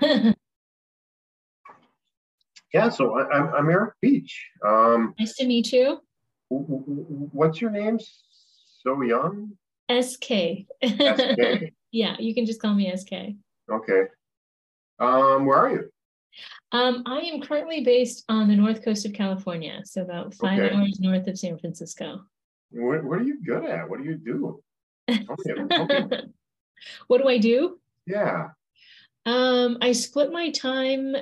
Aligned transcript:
yeah, 2.72 2.88
so 2.88 3.18
I, 3.18 3.36
am 3.36 3.54
I'm 3.54 3.70
Eric 3.70 3.94
Beach. 4.00 4.48
Um, 4.64 5.14
nice 5.18 5.34
to 5.36 5.46
meet 5.46 5.72
you. 5.72 6.00
What's 6.48 7.60
your 7.60 7.70
name? 7.70 7.98
So 8.82 9.02
young? 9.02 9.52
SK. 9.90 10.66
SK. 10.84 11.72
yeah, 11.92 12.16
you 12.18 12.34
can 12.34 12.46
just 12.46 12.60
call 12.60 12.74
me 12.74 12.94
SK. 12.96 13.12
Okay. 13.70 14.02
Um, 14.98 15.46
where 15.46 15.58
are 15.58 15.70
you? 15.70 15.90
Um, 16.72 17.02
I 17.06 17.20
am 17.20 17.40
currently 17.40 17.82
based 17.82 18.24
on 18.28 18.48
the 18.48 18.56
north 18.56 18.84
coast 18.84 19.06
of 19.06 19.12
California, 19.12 19.80
so 19.84 20.02
about 20.02 20.34
five 20.34 20.58
okay. 20.58 20.74
hours 20.74 20.98
north 21.00 21.26
of 21.26 21.38
San 21.38 21.58
Francisco. 21.58 22.20
What, 22.70 23.04
what 23.04 23.20
are 23.20 23.24
you 23.24 23.42
good 23.44 23.64
at? 23.64 23.88
What 23.88 24.00
do 24.00 24.04
you 24.04 24.16
do? 24.16 24.62
Okay, 25.08 25.54
okay. 25.60 26.22
what 27.06 27.22
do 27.22 27.28
I 27.28 27.38
do? 27.38 27.78
Yeah. 28.06 28.48
Um, 29.26 29.78
I 29.80 29.90
split 29.92 30.32
my 30.32 30.50
time 30.50 31.16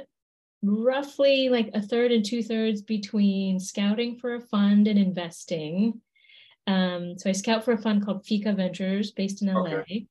roughly 0.63 1.49
like 1.49 1.71
a 1.75 1.83
third 1.83 2.13
and 2.13 2.25
two 2.25 2.43
thirds 2.43 2.83
between 2.83 3.59
scouting 3.59 4.19
for 4.19 4.35
a 4.35 4.41
fund 4.41 4.87
and 4.87 4.99
investing. 4.99 6.01
Um, 6.67 7.19
so 7.19 7.29
I 7.31 7.33
scout 7.33 7.65
for 7.65 7.73
a 7.73 7.79
fund 7.79 8.05
called 8.05 8.25
Fika 8.25 8.53
Ventures 8.53 9.11
based 9.11 9.43
in 9.43 9.53
LA. 9.53 9.63
Okay. 9.63 10.07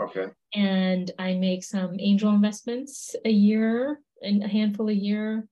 okay. 0.00 0.26
And 0.54 1.10
I 1.18 1.34
make 1.34 1.64
some 1.64 1.96
angel 1.98 2.30
investments 2.30 3.14
a 3.24 3.30
year 3.30 4.00
and 4.22 4.42
a 4.42 4.48
handful 4.48 4.88
a 4.88 4.92
year, 4.92 5.46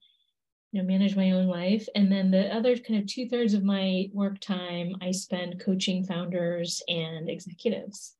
you 0.73 0.83
know, 0.83 0.87
manage 0.89 1.15
my 1.15 1.33
own 1.33 1.47
life. 1.47 1.87
And 1.95 2.11
then 2.11 2.31
the 2.31 2.55
other 2.55 2.77
kind 2.77 3.01
of 3.01 3.07
two 3.07 3.29
thirds 3.29 3.53
of 3.55 3.65
my 3.65 4.09
work 4.13 4.41
time, 4.41 4.95
I 5.01 5.11
spend 5.11 5.61
coaching 5.61 6.05
founders 6.05 6.83
and 6.89 7.29
executives. 7.29 8.15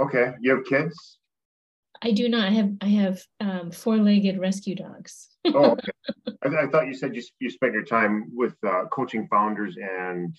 Okay. 0.00 0.32
You 0.40 0.56
have 0.56 0.64
kids? 0.64 1.18
I 2.04 2.10
do 2.10 2.28
not. 2.28 2.48
I 2.48 2.50
have 2.50 2.72
I 2.82 2.88
have 2.88 3.22
um, 3.40 3.70
four-legged 3.70 4.38
rescue 4.38 4.74
dogs. 4.74 5.30
oh, 5.46 5.72
okay. 5.72 5.90
I, 6.44 6.64
I, 6.64 6.66
thought 6.66 6.86
you 6.86 6.94
said 6.94 7.16
you 7.16 7.22
you 7.40 7.48
spent 7.48 7.72
your 7.72 7.84
time 7.84 8.30
with 8.34 8.54
uh, 8.66 8.84
coaching 8.92 9.26
founders 9.28 9.76
and 9.78 10.36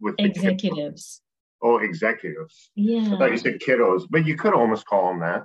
with 0.00 0.16
executives. 0.18 1.22
Oh, 1.62 1.78
executives. 1.78 2.70
Yeah. 2.74 3.14
I 3.14 3.18
thought 3.18 3.30
you 3.30 3.38
said 3.38 3.60
kiddos, 3.60 4.04
but 4.10 4.26
you 4.26 4.36
could 4.36 4.54
almost 4.54 4.86
call 4.86 5.08
them 5.08 5.20
that. 5.20 5.42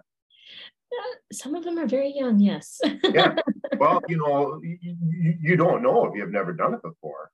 Uh, 0.91 1.15
some 1.31 1.53
of 1.53 1.63
them 1.63 1.77
are 1.77 1.85
very 1.85 2.13
young. 2.15 2.39
Yes. 2.39 2.79
yeah. 3.03 3.35
Well, 3.77 4.01
you 4.09 4.17
know, 4.17 4.59
you, 4.61 5.37
you 5.41 5.55
don't 5.55 5.81
know 5.81 6.03
if 6.05 6.13
you've 6.13 6.31
never 6.31 6.51
done 6.51 6.73
it 6.73 6.81
before. 6.81 7.31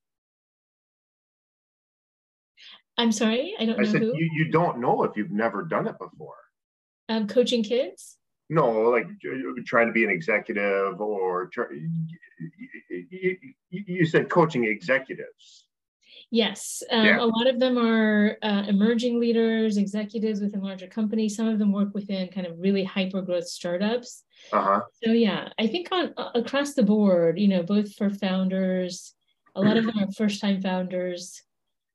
I'm 2.99 3.11
sorry, 3.11 3.55
I 3.59 3.65
don't 3.65 3.79
I 3.79 3.83
know 3.83 3.91
said 3.91 4.01
who. 4.01 4.13
You, 4.15 4.29
you 4.35 4.51
don't 4.51 4.79
know 4.79 5.01
if 5.03 5.17
you've 5.17 5.31
never 5.31 5.63
done 5.63 5.87
it 5.87 5.97
before. 5.97 6.35
Um, 7.09 7.27
coaching 7.27 7.63
kids? 7.63 8.17
No, 8.49 8.71
like 8.89 9.07
trying 9.65 9.87
to 9.87 9.93
be 9.93 10.03
an 10.03 10.09
executive 10.09 11.01
or 11.01 11.49
you, 13.09 13.37
you 13.69 14.05
said 14.05 14.29
coaching 14.29 14.65
executives. 14.65 15.65
Yes, 16.31 16.83
um, 16.91 17.05
yeah. 17.05 17.21
a 17.21 17.25
lot 17.25 17.47
of 17.47 17.59
them 17.59 17.77
are 17.77 18.37
uh, 18.41 18.63
emerging 18.67 19.19
leaders, 19.19 19.77
executives 19.77 20.41
within 20.41 20.61
larger 20.61 20.87
companies. 20.87 21.35
Some 21.35 21.47
of 21.47 21.59
them 21.59 21.71
work 21.71 21.93
within 21.93 22.27
kind 22.29 22.47
of 22.47 22.59
really 22.59 22.83
hyper 22.83 23.21
growth 23.21 23.47
startups. 23.47 24.23
Uh-huh. 24.51 24.81
So 25.03 25.11
yeah, 25.11 25.49
I 25.59 25.67
think 25.67 25.87
on 25.91 26.13
uh, 26.17 26.31
across 26.35 26.73
the 26.73 26.83
board, 26.83 27.39
you 27.39 27.47
know, 27.47 27.63
both 27.63 27.93
for 27.95 28.09
founders, 28.09 29.13
a 29.55 29.61
lot 29.61 29.77
of 29.77 29.85
them 29.85 29.97
are 29.99 30.11
first 30.11 30.41
time 30.41 30.61
founders. 30.61 31.41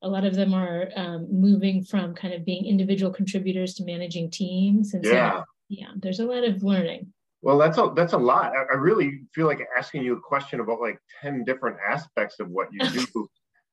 A 0.03 0.09
lot 0.09 0.25
of 0.25 0.35
them 0.35 0.55
are 0.55 0.89
um, 0.97 1.27
moving 1.31 1.85
from 1.85 2.15
kind 2.15 2.33
of 2.33 2.45
being 2.45 2.65
individual 2.65 3.13
contributors 3.13 3.75
to 3.75 3.85
managing 3.85 4.31
teams. 4.31 4.95
And 4.95 5.05
yeah. 5.05 5.41
so 5.41 5.45
yeah, 5.71 5.93
there's 5.97 6.19
a 6.19 6.27
lot 6.27 6.45
of 6.45 6.63
learning. 6.65 7.13
Well, 7.43 7.57
that's 7.57 7.79
a 7.79 7.93
that's 7.95 8.13
a 8.13 8.19
lot. 8.19 8.53
I, 8.55 8.75
I 8.75 8.77
really 8.77 9.23
feel 9.33 9.47
like 9.47 9.61
asking 9.79 10.03
you 10.03 10.15
a 10.17 10.21
question 10.21 10.61
about 10.61 10.81
like 10.81 10.99
ten 11.23 11.45
different 11.45 11.79
aspects 11.89 12.41
of 12.41 12.51
what 12.51 12.69
you 12.73 12.87
do, 13.15 13.31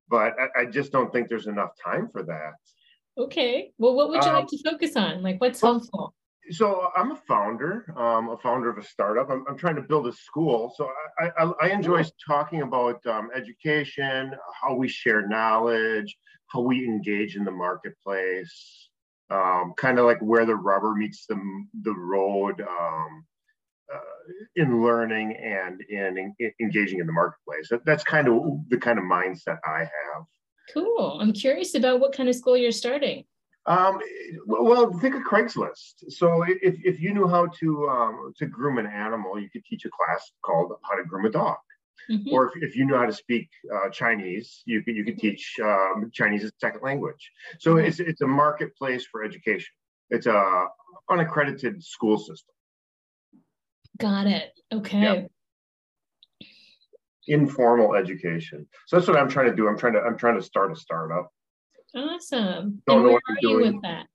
but 0.09 0.34
I, 0.40 0.62
I, 0.62 0.66
just 0.66 0.92
don't 0.92 1.12
think 1.12 1.28
there's 1.28 1.48
enough 1.48 1.72
time 1.84 2.08
for 2.08 2.24
that. 2.24 2.53
Okay. 3.18 3.72
Well, 3.80 3.96
what 3.96 4.09
would 4.09 4.24
you 4.24 4.30
um, 4.30 4.35
like 4.35 4.47
to 4.47 4.59
focus 4.63 4.96
on? 4.96 5.24
Like, 5.24 5.41
what's 5.41 5.62
well, 5.62 5.74
helpful? 5.74 6.13
So 6.52 6.91
I'm 6.96 7.12
a 7.12 7.16
founder, 7.28 7.94
um, 7.97 8.29
a 8.29 8.38
founder 8.38 8.69
of 8.69 8.78
a 8.78 8.84
startup. 8.84 9.29
I'm, 9.29 9.44
I'm, 9.50 9.58
trying 9.58 9.75
to 9.75 9.81
build 9.81 10.08
a 10.08 10.14
school. 10.14 10.74
So 10.78 10.90
I, 11.19 11.31
I, 11.38 11.52
I 11.64 11.69
enjoy 11.72 12.06
talking 12.25 12.62
about 12.62 13.06
um, 13.06 13.29
education, 13.35 14.34
how 14.62 14.75
we 14.75 14.88
share 14.88 15.28
knowledge, 15.28 16.16
how 16.47 16.62
we 16.62 16.85
engage 16.85 17.35
in 17.35 17.44
the 17.44 17.52
marketplace, 17.52 18.88
um, 19.30 19.74
kind 19.78 20.00
of 20.00 20.06
like 20.06 20.20
where 20.20 20.46
the 20.46 20.56
rubber 20.56 20.94
meets 20.96 21.26
the, 21.26 21.40
the 21.84 21.94
road 21.94 22.62
um, 22.62 23.26
uh, 23.94 24.00
in 24.56 24.84
learning 24.84 25.36
and 25.36 25.82
in, 25.90 26.36
in, 26.40 26.52
engaging 26.62 27.00
in 27.00 27.08
the 27.08 27.14
marketplace. 27.14 27.68
That, 27.70 27.86
that's 27.86 28.04
kind 28.04 28.28
of 28.28 28.42
the 28.70 28.78
kind 28.78 29.00
of 29.00 29.06
mindset 29.06 29.58
I 29.66 29.80
have. 29.80 30.24
Cool. 30.74 31.20
I'm 31.22 31.34
curious 31.34 31.76
about 31.76 32.00
what 32.00 32.14
kind 32.14 32.28
of 32.30 32.36
school 32.36 32.58
you're 32.58 32.72
starting. 32.72 33.24
Um, 33.66 34.00
well, 34.46 34.94
think 35.00 35.16
of 35.16 35.24
Craigslist. 35.24 36.09
So 36.09 36.44
if, 36.44 36.76
if 36.84 37.02
you 37.02 37.14
knew 37.14 37.28
how 37.28 37.48
to 37.48 37.90
um, 37.90 38.34
to 38.38 38.46
groom 38.46 38.78
an 38.78 38.88
animal, 38.88 39.40
you 39.40 39.50
could 39.50 39.66
teach 39.66 39.84
a 39.84 39.90
class 39.90 40.32
called 40.42 40.72
How 40.84 40.96
to 40.96 41.04
Groom 41.04 41.26
a 41.26 41.30
Dog. 41.30 41.58
Mm-hmm. 42.09 42.34
Or 42.34 42.47
if, 42.47 42.63
if 42.63 42.75
you 42.75 42.85
know 42.85 42.97
how 42.97 43.06
to 43.06 43.13
speak 43.13 43.50
uh, 43.74 43.90
Chinese, 43.90 44.62
you 44.66 44.84
can 44.84 44.96
you 44.96 45.03
could 45.03 45.18
teach 45.18 45.56
um, 45.62 46.09
Chinese 46.13 46.44
as 46.44 46.52
a 46.52 46.59
second 46.59 46.81
language. 46.81 47.31
So 47.59 47.75
mm-hmm. 47.75 47.88
it's 47.88 48.00
it's 48.00 48.22
a 48.22 48.28
marketplace 48.28 49.06
for 49.12 49.24
education. 49.24 49.74
It's 50.09 50.25
a 50.25 50.66
unaccredited 51.09 51.84
school 51.84 52.18
system. 52.18 52.53
Got 54.00 54.28
it. 54.28 54.52
Okay. 54.74 55.02
Yep. 55.02 55.31
Informal 57.28 57.96
education. 57.96 58.68
So 58.85 58.97
that's 58.97 59.08
what 59.08 59.18
I'm 59.18 59.29
trying 59.29 59.50
to 59.50 59.56
do. 59.56 59.68
I'm 59.68 59.78
trying 59.78 59.94
to 59.94 60.00
I'm 60.00 60.18
trying 60.18 60.35
to 60.35 60.44
start 60.44 60.72
a 60.72 60.75
startup. 60.75 61.29
Awesome. 61.96 62.81
Don't 62.88 63.02
and 63.02 63.06
where 63.06 63.16
are 63.16 63.38
you 63.41 63.58
with 63.58 63.81
that? 63.81 64.08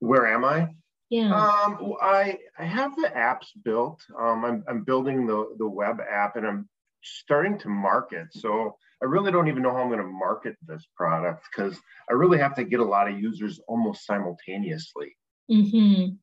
Where 0.00 0.26
am 0.26 0.44
I? 0.44 0.68
Yeah. 1.10 1.32
Um, 1.32 1.94
I 2.02 2.38
I 2.58 2.64
have 2.64 2.96
the 2.96 3.12
apps 3.16 3.46
built. 3.64 4.02
Um, 4.18 4.44
I'm 4.44 4.64
I'm 4.68 4.82
building 4.82 5.26
the 5.26 5.54
the 5.58 5.68
web 5.68 6.00
app, 6.00 6.36
and 6.36 6.46
I'm 6.46 6.68
starting 7.06 7.58
to 7.58 7.68
market. 7.68 8.28
So 8.32 8.76
I 9.02 9.06
really 9.06 9.30
don't 9.30 9.48
even 9.48 9.62
know 9.62 9.72
how 9.72 9.82
I'm 9.82 9.88
going 9.88 10.00
to 10.00 10.06
market 10.06 10.56
this 10.66 10.86
product 10.96 11.44
because 11.50 11.78
I 12.10 12.14
really 12.14 12.38
have 12.38 12.54
to 12.56 12.64
get 12.64 12.80
a 12.80 12.84
lot 12.84 13.08
of 13.10 13.18
users 13.18 13.60
almost 13.68 14.06
simultaneously. 14.06 15.16
Mm-hmm. 15.50 16.14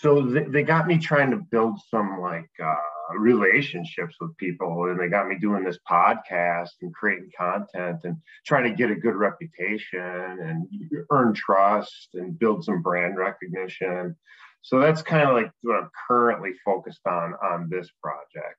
So 0.00 0.22
they, 0.22 0.44
they 0.44 0.62
got 0.62 0.86
me 0.86 0.98
trying 0.98 1.30
to 1.32 1.38
build 1.38 1.80
some 1.90 2.20
like 2.20 2.48
uh, 2.62 3.18
relationships 3.18 4.14
with 4.20 4.36
people, 4.36 4.88
and 4.90 5.00
they 5.00 5.08
got 5.08 5.26
me 5.26 5.36
doing 5.40 5.64
this 5.64 5.78
podcast 5.90 6.70
and 6.82 6.94
creating 6.94 7.30
content 7.36 8.00
and 8.04 8.16
trying 8.46 8.64
to 8.64 8.76
get 8.76 8.90
a 8.90 8.94
good 8.94 9.16
reputation 9.16 9.98
and 10.00 10.66
earn 11.10 11.34
trust 11.34 12.10
and 12.14 12.38
build 12.38 12.64
some 12.64 12.82
brand 12.82 13.16
recognition. 13.16 14.14
So 14.62 14.80
that's 14.80 15.02
kind 15.02 15.28
of 15.28 15.34
like 15.34 15.50
what 15.62 15.82
I'm 15.82 15.90
currently 16.08 16.52
focused 16.64 17.06
on 17.06 17.34
on 17.42 17.68
this 17.68 17.90
project. 18.02 18.58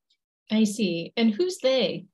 I 0.52 0.63
see. 0.63 1.13
And 1.18 1.34
who's 1.34 1.58
they? 1.58 2.06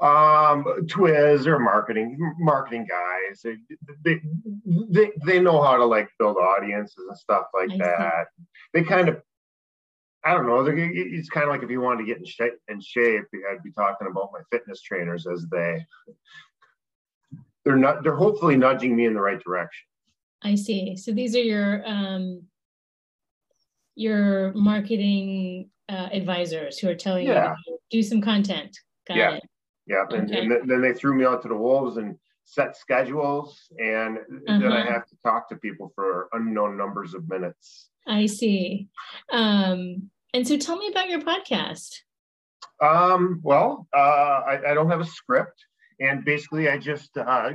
Um, 0.00 0.64
Twiz 0.86 1.46
or 1.46 1.58
marketing 1.58 2.18
marketing 2.38 2.86
guys. 2.88 3.42
They, 3.42 3.56
they 4.04 4.20
they 4.90 5.12
they 5.24 5.40
know 5.40 5.62
how 5.62 5.76
to 5.76 5.84
like 5.84 6.08
build 6.18 6.36
audiences 6.36 7.04
and 7.08 7.16
stuff 7.16 7.46
like 7.54 7.70
I 7.72 7.76
that. 7.78 8.26
See. 8.36 8.44
They 8.72 8.82
kind 8.82 9.08
of 9.08 9.22
I 10.24 10.32
don't 10.32 10.46
know. 10.46 10.64
It's 10.66 11.28
kind 11.28 11.44
of 11.44 11.50
like 11.50 11.62
if 11.62 11.70
you 11.70 11.80
wanted 11.80 11.98
to 11.98 12.06
get 12.06 12.18
in 12.18 12.24
shape, 12.24 12.54
in 12.68 12.80
shape, 12.80 13.24
I'd 13.50 13.62
be 13.62 13.70
talking 13.70 14.08
about 14.08 14.30
my 14.32 14.40
fitness 14.50 14.80
trainers 14.80 15.26
as 15.26 15.46
they 15.50 15.84
they're 17.64 17.76
not 17.76 18.02
they're 18.02 18.16
hopefully 18.16 18.56
nudging 18.56 18.96
me 18.96 19.06
in 19.06 19.14
the 19.14 19.20
right 19.20 19.42
direction. 19.42 19.86
I 20.42 20.54
see. 20.54 20.96
So 20.96 21.12
these 21.12 21.36
are 21.36 21.42
your 21.42 21.86
um 21.86 22.42
your 23.94 24.52
marketing 24.54 25.70
uh, 25.88 26.08
advisors 26.12 26.78
who 26.78 26.88
are 26.88 26.94
telling 26.94 27.26
yeah. 27.26 27.54
you 27.66 27.78
do 27.90 28.02
some 28.02 28.20
content. 28.20 28.76
Got 29.06 29.16
yeah. 29.16 29.30
It. 29.34 29.44
Yeah. 29.86 30.04
And, 30.10 30.30
okay. 30.30 30.40
and, 30.40 30.70
then 30.70 30.80
they 30.80 30.92
threw 30.92 31.14
me 31.14 31.24
out 31.24 31.42
to 31.42 31.48
the 31.48 31.56
wolves 31.56 31.96
and 31.96 32.16
set 32.44 32.76
schedules. 32.76 33.68
And 33.78 34.18
uh-huh. 34.18 34.58
then 34.58 34.72
I 34.72 34.80
uh-huh. 34.80 34.92
have 34.92 35.06
to 35.08 35.16
talk 35.22 35.48
to 35.50 35.56
people 35.56 35.92
for 35.94 36.28
unknown 36.32 36.76
numbers 36.76 37.14
of 37.14 37.28
minutes. 37.28 37.88
I 38.06 38.26
see. 38.26 38.88
Um, 39.32 40.10
and 40.32 40.46
so 40.46 40.56
tell 40.56 40.76
me 40.76 40.88
about 40.88 41.08
your 41.08 41.20
podcast. 41.20 41.90
Um, 42.82 43.40
well, 43.42 43.86
uh, 43.96 44.00
I, 44.46 44.70
I, 44.70 44.74
don't 44.74 44.90
have 44.90 45.00
a 45.00 45.06
script. 45.06 45.64
And 46.00 46.24
basically, 46.24 46.68
I 46.68 46.76
just 46.76 47.16
uh, 47.16 47.52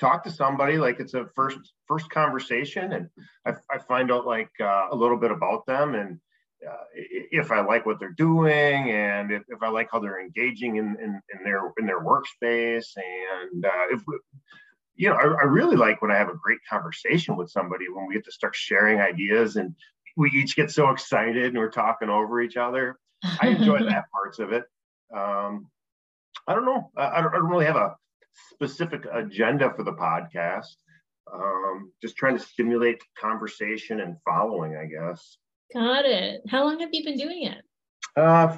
talk 0.00 0.24
to 0.24 0.30
somebody 0.30 0.78
like 0.78 1.00
it's 1.00 1.14
a 1.14 1.26
first 1.34 1.58
first 1.86 2.10
conversation 2.10 2.92
and 2.92 3.08
I, 3.46 3.54
I 3.70 3.78
find 3.78 4.12
out 4.12 4.26
like 4.26 4.50
uh, 4.60 4.88
a 4.90 4.96
little 4.96 5.16
bit 5.16 5.30
about 5.30 5.66
them 5.66 5.94
and 5.94 6.20
uh, 6.66 6.84
if 6.94 7.52
I 7.52 7.60
like 7.60 7.86
what 7.86 8.00
they're 8.00 8.10
doing 8.10 8.90
and 8.90 9.30
if, 9.30 9.42
if 9.48 9.62
I 9.62 9.68
like 9.68 9.88
how 9.92 10.00
they're 10.00 10.20
engaging 10.20 10.76
in, 10.76 10.96
in, 11.00 11.20
in 11.34 11.44
their 11.44 11.72
in 11.78 11.86
their 11.86 12.00
workspace 12.00 12.86
and 12.96 13.64
uh, 13.64 13.86
if 13.90 14.02
you 14.96 15.08
know 15.08 15.14
I, 15.14 15.22
I, 15.22 15.44
really 15.44 15.76
like 15.76 16.02
when 16.02 16.10
I 16.10 16.16
have 16.16 16.28
a 16.28 16.36
great 16.36 16.58
conversation 16.68 17.36
with 17.36 17.50
somebody 17.50 17.84
when 17.92 18.08
we 18.08 18.14
get 18.14 18.24
to 18.24 18.32
start 18.32 18.56
sharing 18.56 19.00
ideas 19.00 19.54
and 19.56 19.74
we 20.16 20.30
each 20.30 20.56
get 20.56 20.70
so 20.70 20.90
excited 20.90 21.46
and 21.46 21.58
we're 21.58 21.70
talking 21.70 22.08
over 22.08 22.40
each 22.40 22.56
other. 22.56 22.98
I 23.40 23.48
enjoy 23.48 23.84
that 23.84 24.10
parts 24.12 24.40
of 24.40 24.52
it. 24.52 24.64
Um, 25.16 25.70
I 26.46 26.54
don't 26.54 26.64
know. 26.64 26.90
I, 26.96 27.18
I, 27.18 27.20
don't, 27.20 27.34
I 27.34 27.36
don't 27.38 27.48
really 27.48 27.66
have 27.66 27.76
a 27.76 27.94
specific 28.52 29.04
agenda 29.12 29.72
for 29.76 29.84
the 29.84 29.92
podcast. 29.92 30.74
Um, 31.32 31.92
just 32.02 32.16
trying 32.16 32.36
to 32.36 32.42
stimulate 32.42 33.00
conversation 33.20 34.00
and 34.00 34.16
following, 34.24 34.76
I 34.76 34.86
guess. 34.86 35.38
Got 35.72 36.04
it. 36.06 36.42
How 36.48 36.64
long 36.64 36.80
have 36.80 36.90
you 36.92 37.04
been 37.04 37.18
doing 37.18 37.44
it? 37.44 37.62
Uh, 38.16 38.56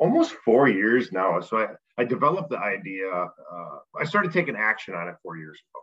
almost 0.00 0.32
four 0.44 0.68
years 0.68 1.12
now. 1.12 1.40
So 1.40 1.58
I, 1.58 1.68
I 1.96 2.04
developed 2.04 2.50
the 2.50 2.58
idea. 2.58 3.08
Uh, 3.10 3.78
I 3.98 4.04
started 4.04 4.32
taking 4.32 4.56
action 4.56 4.94
on 4.94 5.08
it 5.08 5.14
four 5.22 5.36
years 5.36 5.58
ago. 5.58 5.82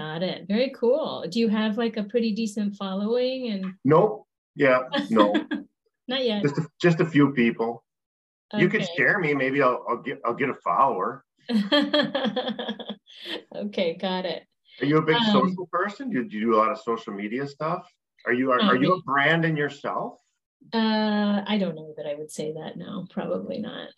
Got 0.00 0.22
it. 0.22 0.46
Very 0.48 0.72
cool. 0.76 1.24
Do 1.30 1.38
you 1.38 1.48
have 1.48 1.78
like 1.78 1.96
a 1.96 2.04
pretty 2.04 2.32
decent 2.32 2.76
following? 2.76 3.52
And 3.52 3.74
nope. 3.84 4.26
Yeah. 4.56 4.82
No. 5.10 5.32
Not 6.08 6.24
yet. 6.24 6.42
Just 6.42 6.58
a, 6.58 6.66
just 6.82 7.00
a 7.00 7.06
few 7.06 7.32
people. 7.32 7.84
Okay. 8.52 8.62
You 8.62 8.68
could 8.68 8.86
share 8.96 9.18
me. 9.18 9.34
Maybe 9.34 9.62
I'll, 9.62 9.84
I'll 9.88 10.02
get 10.02 10.20
I'll 10.24 10.34
get 10.34 10.50
a 10.50 10.54
follower. 10.54 11.24
okay, 13.54 13.96
got 13.96 14.26
it. 14.26 14.44
Are 14.80 14.86
you 14.86 14.98
a 14.98 15.02
big 15.02 15.16
um, 15.16 15.24
social 15.26 15.66
person? 15.70 16.10
Do 16.10 16.18
you, 16.18 16.28
do 16.28 16.36
you 16.36 16.46
do 16.46 16.54
a 16.54 16.58
lot 16.58 16.70
of 16.70 16.78
social 16.80 17.12
media 17.14 17.46
stuff? 17.46 17.88
Are 18.26 18.32
you 18.32 18.52
are, 18.52 18.60
are 18.60 18.76
you 18.76 18.94
a 18.94 19.02
brand 19.02 19.44
in 19.44 19.56
yourself? 19.56 20.18
Uh, 20.72 21.42
I 21.46 21.58
don't 21.58 21.74
know 21.74 21.92
that 21.96 22.06
I 22.06 22.14
would 22.14 22.30
say 22.30 22.52
that. 22.52 22.76
No, 22.76 23.06
probably 23.10 23.58
not. 23.58 23.88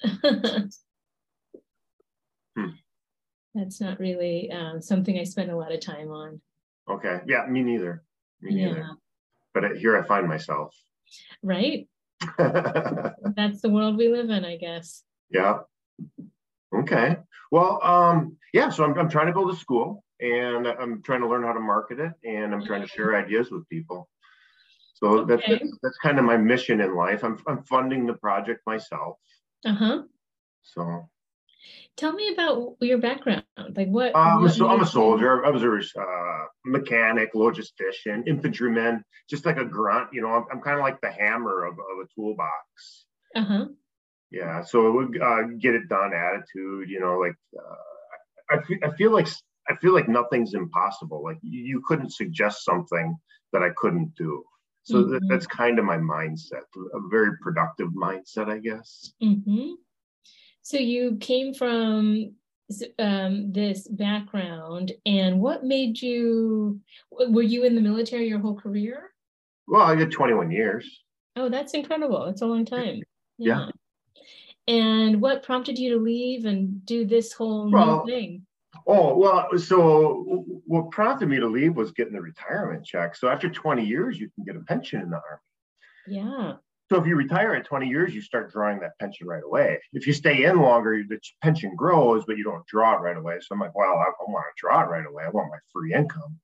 hmm. 2.56 2.70
That's 3.54 3.80
not 3.80 4.00
really 4.00 4.50
um, 4.50 4.82
something 4.82 5.18
I 5.18 5.24
spend 5.24 5.50
a 5.50 5.56
lot 5.56 5.72
of 5.72 5.80
time 5.80 6.10
on. 6.10 6.40
Okay. 6.88 7.20
Yeah, 7.26 7.46
me 7.46 7.62
neither. 7.62 8.02
Me 8.42 8.54
neither. 8.54 8.78
Yeah. 8.78 8.92
But 9.54 9.76
here 9.78 9.96
I 9.96 10.06
find 10.06 10.28
myself. 10.28 10.74
Right. 11.42 11.88
That's 12.38 13.62
the 13.62 13.70
world 13.70 13.96
we 13.96 14.08
live 14.08 14.30
in, 14.30 14.44
I 14.44 14.56
guess. 14.56 15.04
Yeah. 15.30 15.60
Okay. 16.74 17.16
Well, 17.50 17.80
um, 17.82 18.36
yeah. 18.52 18.70
So 18.70 18.84
I'm, 18.84 18.98
I'm 18.98 19.08
trying 19.08 19.26
to 19.28 19.32
build 19.32 19.50
a 19.50 19.56
school, 19.56 20.04
and 20.20 20.66
I'm 20.66 21.02
trying 21.02 21.20
to 21.20 21.28
learn 21.28 21.42
how 21.42 21.52
to 21.52 21.60
market 21.60 22.00
it, 22.00 22.12
and 22.24 22.52
I'm 22.52 22.64
trying 22.64 22.82
to 22.82 22.88
share 22.88 23.16
ideas 23.16 23.50
with 23.50 23.68
people. 23.68 24.08
So 24.96 25.18
okay. 25.18 25.58
that's 25.58 25.78
that's 25.82 25.98
kind 25.98 26.18
of 26.18 26.24
my 26.24 26.38
mission 26.38 26.80
in 26.80 26.96
life. 26.96 27.22
I'm 27.22 27.38
I'm 27.46 27.62
funding 27.64 28.06
the 28.06 28.14
project 28.14 28.60
myself. 28.66 29.18
Uh 29.64 29.74
huh. 29.74 30.02
So. 30.62 31.08
Tell 31.96 32.12
me 32.12 32.32
about 32.32 32.76
your 32.80 32.98
background. 32.98 33.44
Like 33.74 33.88
what? 33.88 34.14
Um, 34.14 34.42
what 34.42 34.54
so 34.54 34.68
I'm 34.68 34.82
a 34.82 34.86
soldier. 34.86 35.44
I 35.44 35.50
was 35.50 35.62
a 35.62 36.00
uh, 36.00 36.44
mechanic, 36.64 37.32
logistician, 37.34 38.26
infantryman, 38.26 39.02
just 39.28 39.46
like 39.46 39.56
a 39.56 39.64
grunt. 39.64 40.10
You 40.12 40.22
know, 40.22 40.28
I'm, 40.28 40.44
I'm 40.52 40.60
kind 40.60 40.78
of 40.78 40.82
like 40.82 41.00
the 41.00 41.10
hammer 41.10 41.64
of, 41.64 41.72
of 41.72 42.04
a 42.04 42.06
toolbox. 42.14 43.06
Uh 43.34 43.44
huh. 43.44 43.64
Yeah. 44.30 44.62
So 44.62 44.88
it 44.88 44.92
would 44.92 45.22
uh, 45.22 45.42
get 45.58 45.74
it 45.74 45.88
done 45.88 46.12
attitude. 46.14 46.88
You 46.88 47.00
know, 47.00 47.18
like 47.18 47.36
uh, 47.58 48.56
I, 48.56 48.88
I 48.88 48.96
feel 48.96 49.12
like 49.12 49.28
I 49.68 49.76
feel 49.76 49.94
like 49.94 50.08
nothing's 50.08 50.54
impossible. 50.54 51.22
Like 51.24 51.38
you, 51.42 51.60
you 51.60 51.82
couldn't 51.86 52.12
suggest 52.12 52.64
something 52.64 53.16
that 53.52 53.62
I 53.62 53.70
couldn't 53.76 54.14
do. 54.16 54.44
So 54.86 55.02
mm-hmm. 55.02 55.12
that, 55.14 55.20
that's 55.28 55.48
kind 55.48 55.80
of 55.80 55.84
my 55.84 55.96
mindset, 55.96 56.62
a 56.94 57.08
very 57.10 57.36
productive 57.42 57.88
mindset, 57.88 58.48
I 58.48 58.58
guess. 58.58 59.12
Mm-hmm. 59.20 59.72
So 60.62 60.76
you 60.76 61.16
came 61.16 61.54
from 61.54 62.34
um, 63.00 63.52
this 63.52 63.88
background, 63.88 64.92
and 65.04 65.40
what 65.40 65.64
made 65.64 66.00
you? 66.00 66.80
Were 67.10 67.42
you 67.42 67.64
in 67.64 67.74
the 67.74 67.80
military 67.80 68.28
your 68.28 68.38
whole 68.38 68.54
career? 68.54 69.10
Well, 69.66 69.82
I 69.82 69.96
did 69.96 70.12
21 70.12 70.52
years. 70.52 70.88
Oh, 71.34 71.48
that's 71.48 71.74
incredible! 71.74 72.24
That's 72.24 72.42
a 72.42 72.46
long 72.46 72.64
time. 72.64 73.02
Yeah. 73.38 73.66
yeah. 73.66 74.24
And 74.66 75.20
what 75.20 75.42
prompted 75.42 75.78
you 75.78 75.90
to 75.90 76.02
leave 76.02 76.46
and 76.46 76.86
do 76.86 77.04
this 77.04 77.34
whole 77.34 77.70
well, 77.70 78.06
new 78.06 78.10
thing? 78.10 78.46
Oh, 78.86 79.16
well, 79.16 79.58
so 79.58 80.44
what 80.66 80.92
prompted 80.92 81.28
me 81.28 81.40
to 81.40 81.46
leave 81.46 81.74
was 81.74 81.90
getting 81.90 82.12
the 82.12 82.20
retirement 82.20 82.84
check. 82.84 83.16
So 83.16 83.28
after 83.28 83.50
20 83.50 83.84
years, 83.84 84.18
you 84.18 84.30
can 84.34 84.44
get 84.44 84.56
a 84.56 84.60
pension 84.60 85.02
in 85.02 85.10
the 85.10 85.16
Army. 85.16 85.40
Yeah. 86.06 86.52
So 86.88 87.00
if 87.00 87.06
you 87.06 87.16
retire 87.16 87.54
at 87.56 87.64
20 87.64 87.88
years, 87.88 88.14
you 88.14 88.20
start 88.20 88.52
drawing 88.52 88.78
that 88.80 88.96
pension 89.00 89.26
right 89.26 89.42
away. 89.44 89.80
If 89.92 90.06
you 90.06 90.12
stay 90.12 90.44
in 90.44 90.60
longer, 90.60 91.02
the 91.08 91.18
pension 91.42 91.74
grows, 91.74 92.24
but 92.26 92.36
you 92.36 92.44
don't 92.44 92.64
draw 92.66 92.94
it 92.94 93.00
right 93.00 93.16
away. 93.16 93.38
So 93.40 93.48
I'm 93.54 93.60
like, 93.60 93.74
well, 93.74 93.88
I, 93.88 94.04
I 94.04 94.30
want 94.30 94.44
to 94.44 94.60
draw 94.60 94.82
it 94.82 94.88
right 94.88 95.06
away. 95.06 95.24
I 95.24 95.30
want 95.30 95.50
my 95.50 95.58
free 95.72 95.92
income. 95.92 96.38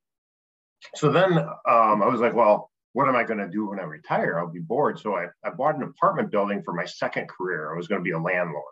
So 0.96 1.12
then 1.12 1.38
um, 1.38 2.02
I 2.02 2.08
was 2.08 2.20
like, 2.20 2.34
well, 2.34 2.72
what 2.92 3.08
am 3.08 3.14
I 3.14 3.22
going 3.22 3.38
to 3.38 3.48
do 3.48 3.68
when 3.68 3.78
I 3.78 3.84
retire? 3.84 4.40
I'll 4.40 4.50
be 4.50 4.58
bored. 4.58 4.98
So 4.98 5.14
I, 5.14 5.26
I 5.44 5.50
bought 5.50 5.76
an 5.76 5.84
apartment 5.84 6.32
building 6.32 6.60
for 6.64 6.74
my 6.74 6.86
second 6.86 7.28
career. 7.28 7.72
I 7.72 7.76
was 7.76 7.86
going 7.86 8.00
to 8.00 8.04
be 8.04 8.10
a 8.10 8.18
landlord 8.18 8.64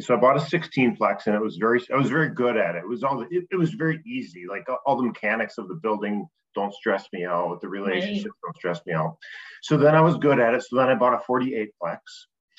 so 0.00 0.14
I 0.14 0.20
bought 0.20 0.36
a 0.36 0.40
16 0.40 0.96
plex 0.96 1.26
and 1.26 1.34
it 1.34 1.42
was 1.42 1.56
very, 1.56 1.80
I 1.92 1.96
was 1.96 2.08
very 2.08 2.30
good 2.30 2.56
at 2.56 2.76
it. 2.76 2.78
It 2.78 2.88
was 2.88 3.02
all, 3.02 3.22
it, 3.22 3.44
it 3.50 3.56
was 3.56 3.74
very 3.74 4.00
easy. 4.06 4.44
Like 4.48 4.66
all 4.86 4.96
the 4.96 5.02
mechanics 5.02 5.58
of 5.58 5.68
the 5.68 5.74
building 5.74 6.26
don't 6.54 6.72
stress 6.72 7.06
me 7.12 7.24
out. 7.26 7.60
The 7.60 7.68
relationships 7.68 8.24
right. 8.24 8.32
don't 8.44 8.56
stress 8.56 8.80
me 8.86 8.94
out. 8.94 9.16
So 9.62 9.76
then 9.76 9.94
I 9.94 10.00
was 10.00 10.16
good 10.16 10.38
at 10.40 10.54
it. 10.54 10.62
So 10.62 10.76
then 10.76 10.88
I 10.88 10.94
bought 10.94 11.14
a 11.14 11.20
48 11.20 11.70
plex. 11.82 11.98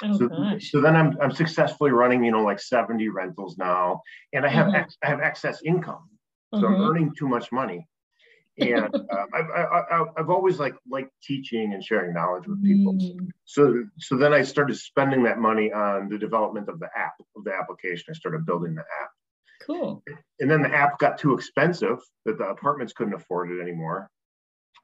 Oh, 0.04 0.18
so, 0.18 0.28
gosh. 0.28 0.72
so 0.72 0.82
then 0.82 0.96
I'm, 0.96 1.18
I'm 1.22 1.32
successfly 1.32 1.92
running, 1.92 2.24
you 2.24 2.32
know, 2.32 2.44
like 2.44 2.60
70 2.60 3.08
rentals 3.10 3.58
now, 3.58 4.02
and 4.34 4.46
I 4.46 4.50
have, 4.50 4.68
uh-huh. 4.68 4.78
ex, 4.78 4.98
I 5.04 5.08
have 5.08 5.22
excess 5.22 5.62
income. 5.64 6.10
So 6.54 6.66
uh-huh. 6.66 6.68
I'm 6.68 6.82
earning 6.82 7.14
too 7.18 7.28
much 7.28 7.52
money 7.52 7.88
and 8.60 8.96
um, 8.96 9.28
I've, 9.34 9.50
I, 9.50 10.04
have 10.18 10.30
always 10.30 10.60
like 10.60 10.76
liked 10.90 11.12
teaching 11.22 11.74
and 11.74 11.84
sharing 11.84 12.14
knowledge 12.14 12.48
with 12.48 12.64
people. 12.64 12.94
Mm. 12.94 13.30
So 13.46 13.84
so 14.00 14.16
then 14.16 14.34
I 14.34 14.44
started 14.44 14.78
spending 14.78 15.24
that 15.24 15.40
money 15.40 15.72
on 15.72 16.10
the 16.10 16.18
development 16.18 16.70
of 16.70 16.80
the 16.80 16.90
app 16.96 17.14
of 17.36 17.44
the 17.44 17.54
application. 17.54 18.06
I 18.10 18.14
started 18.14 18.46
building 18.46 18.76
the 18.76 18.82
app. 18.82 19.10
Cool. 19.66 20.04
And 20.40 20.52
then 20.52 20.62
the 20.62 20.74
app 20.74 21.00
got 21.00 21.18
too 21.18 21.34
expensive 21.34 22.00
that 22.26 22.38
the 22.38 22.46
apartments 22.46 22.94
couldn't 22.94 23.14
afford 23.14 23.52
it 23.52 23.62
anymore. 23.62 24.10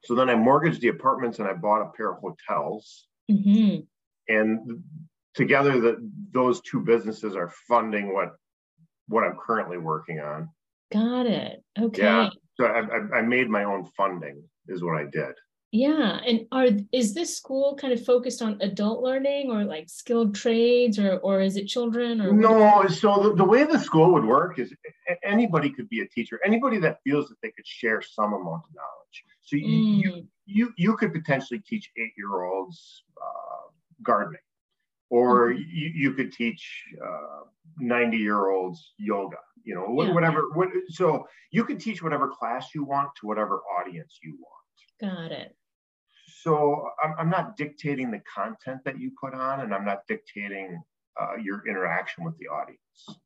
So 0.06 0.16
then 0.16 0.30
I 0.30 0.36
mortgaged 0.36 0.80
the 0.80 0.88
apartments 0.88 1.40
and 1.40 1.48
I 1.48 1.54
bought 1.54 1.82
a 1.82 1.92
pair 1.92 2.14
of 2.14 2.20
hotels. 2.20 3.08
Mm-hmm. 3.30 3.82
And 4.34 4.84
together, 5.36 5.82
that 5.82 6.12
those 6.32 6.62
two 6.62 6.80
businesses 6.80 7.36
are 7.36 7.52
funding 7.68 8.14
what 8.14 8.36
what 9.08 9.24
I'm 9.24 9.38
currently 9.38 9.78
working 9.78 10.20
on. 10.20 10.50
Got 10.92 11.26
it. 11.26 11.64
Okay. 11.78 12.04
Yeah 12.04 12.30
so 12.60 12.66
I, 12.66 13.20
I, 13.20 13.22
made 13.22 13.50
my 13.50 13.64
own 13.64 13.86
funding 13.86 14.44
is 14.68 14.84
what 14.84 14.98
I 14.98 15.06
did. 15.06 15.34
Yeah, 15.72 16.20
and 16.26 16.48
are 16.52 16.68
is 16.92 17.14
this 17.14 17.38
school 17.38 17.78
kind 17.80 17.94
of 17.94 18.04
focused 18.04 18.42
on 18.42 18.58
adult 18.60 19.04
learning 19.04 19.52
or 19.52 19.64
like 19.64 19.88
skilled 19.88 20.34
trades 20.36 20.98
or 20.98 21.18
or 21.18 21.42
is 21.42 21.58
it 21.58 21.68
children 21.68 22.20
or 22.20 22.34
no? 22.34 22.86
So 22.88 23.22
the, 23.22 23.36
the 23.36 23.44
way 23.44 23.64
the 23.66 23.80
school 23.80 24.12
would 24.14 24.26
work 24.26 24.58
is 24.58 24.74
anybody 25.24 25.70
could 25.70 25.88
be 25.88 26.02
a 26.02 26.08
teacher. 26.08 26.40
Anybody 26.44 26.80
that 26.80 27.00
feels 27.04 27.30
that 27.30 27.36
they 27.44 27.52
could 27.52 27.68
share 27.68 28.02
some 28.02 28.34
amount 28.34 28.64
of 28.68 28.76
knowledge. 28.76 29.24
So 29.42 29.56
you 29.56 29.68
mm. 29.68 30.04
you, 30.04 30.28
you, 30.48 30.74
you 30.76 30.98
could 30.98 31.14
potentially 31.14 31.60
teach 31.60 31.92
eight 31.98 32.14
year 32.18 32.44
olds 32.44 33.04
uh, 33.22 33.70
gardening, 34.02 34.42
or 35.10 35.50
mm-hmm. 35.50 35.62
you, 35.72 35.92
you 35.96 36.14
could 36.14 36.32
teach 36.32 36.84
uh, 37.04 37.46
90 37.80 38.18
year 38.18 38.50
olds 38.50 38.94
yoga 38.98 39.38
you 39.64 39.76
know 39.76 40.04
yeah. 40.04 40.12
whatever 40.14 40.50
what, 40.54 40.70
so 40.90 41.28
you 41.52 41.64
can 41.64 41.78
teach 41.78 42.02
whatever 42.02 42.28
class 42.28 42.70
you 42.74 42.84
want 42.84 43.10
to 43.20 43.28
whatever 43.28 43.62
audience 43.80 44.20
you 44.24 44.38
want. 44.40 45.16
Got 45.16 45.32
it. 45.32 45.56
So 46.42 46.90
i'm, 47.04 47.16
I'm 47.18 47.30
not 47.30 47.58
dictating 47.58 48.12
the 48.12 48.22
content 48.34 48.82
that 48.86 49.00
you 49.00 49.12
put 49.20 49.34
on 49.34 49.62
and 49.62 49.74
i'm 49.74 49.86
not 49.86 50.00
dictating 50.08 50.82
uh, 51.20 51.36
your 51.42 51.68
interaction 51.68 52.24
with 52.24 52.38
the 52.38 52.48
audience. 52.48 52.80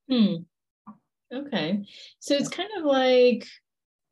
Hmm. 0.09 1.37
okay. 1.37 1.85
So 2.19 2.35
it's 2.35 2.49
kind 2.49 2.69
of 2.77 2.85
like 2.85 3.47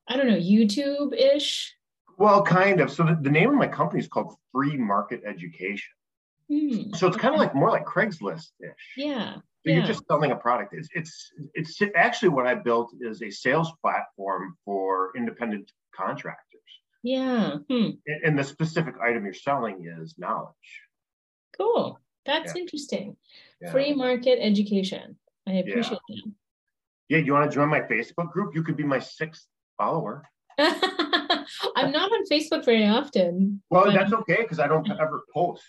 i 0.08 0.16
don't 0.16 0.28
know 0.28 0.38
youtube-ish? 0.38 1.76
Well 2.18 2.44
kind 2.44 2.82
of. 2.82 2.92
So 2.92 3.04
the, 3.04 3.18
the 3.20 3.32
name 3.32 3.50
of 3.50 3.56
my 3.56 3.68
company 3.68 4.00
is 4.00 4.08
called 4.08 4.36
free 4.52 4.78
market 4.78 5.22
education 5.26 5.90
Hmm. 6.52 6.94
So 6.96 7.08
it's 7.08 7.18
kind 7.18 7.34
of 7.34 7.40
like 7.40 7.56
more 7.56 7.70
like 7.70 7.86
Craigslist 7.86 8.52
ish. 8.60 8.94
Yeah. 8.98 9.36
So 9.36 9.42
yeah. 9.66 9.76
you're 9.76 9.86
just 9.86 10.04
selling 10.08 10.32
a 10.32 10.36
product. 10.36 10.74
It's, 10.74 10.90
it's 10.94 11.32
it's 11.54 11.80
actually 11.96 12.30
what 12.30 12.48
I 12.48 12.56
built 12.56 12.92
is 13.00 13.22
a 13.22 13.30
sales 13.30 13.72
platform 13.82 14.58
for 14.66 15.12
independent 15.16 15.72
contractors. 15.96 16.62
Yeah. 17.04 17.58
Hmm. 17.70 17.92
And, 18.06 18.24
and, 18.26 18.40
the 18.40 18.44
specific 18.44 18.96
item 19.02 19.24
you're 19.24 19.34
selling 19.34 19.86
is 20.00 20.16
knowledge. 20.18 20.54
Cool. 21.58 22.00
That's 22.26 22.54
yeah. 22.54 22.62
interesting. 22.62 23.18
Yeah. 23.62 23.72
Free 23.72 23.94
market 23.94 24.40
education. 24.42 25.18
I 25.48 25.54
appreciate 25.54 26.00
that. 26.08 26.32
Yeah, 27.10 27.20
you 27.20 27.34
want 27.34 27.50
to 27.50 27.56
join 27.56 27.70
my 27.70 27.82
Facebook 27.82 28.32
group? 28.32 28.56
You 28.56 28.64
could 28.64 28.78
be 28.78 28.84
my 28.84 29.00
sixth 29.00 29.48
follower. 29.78 30.24
I'm 30.60 31.92
not 31.92 32.12
on 32.12 32.26
Facebook 32.32 32.66
very 32.66 32.88
often. 32.88 33.62
Well, 33.70 33.86
but... 33.86 33.94
that's 33.94 34.14
okay 34.14 34.38
because 34.42 34.60
I 34.60 34.68
don't 34.68 34.90
ever 34.92 35.24
post. 35.34 35.64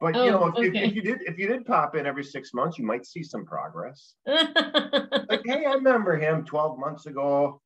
But 0.00 0.16
oh, 0.16 0.24
you 0.24 0.30
know, 0.30 0.46
if, 0.46 0.54
okay. 0.56 0.66
if, 0.66 0.74
if, 0.74 0.94
you 0.94 1.02
did 1.02 1.22
if 1.22 1.38
you 1.38 1.48
did 1.48 1.64
pop 1.64 1.96
in 1.96 2.06
every 2.06 2.24
six 2.24 2.52
months, 2.52 2.78
you 2.78 2.84
might 2.84 3.06
see 3.06 3.22
some 3.22 3.46
progress. 3.46 4.14
like, 4.26 5.42
hey, 5.44 5.64
I 5.64 5.72
remember 5.74 6.16
him 6.16 6.44
12 6.44 6.78
months 6.78 7.06
ago. 7.06 7.60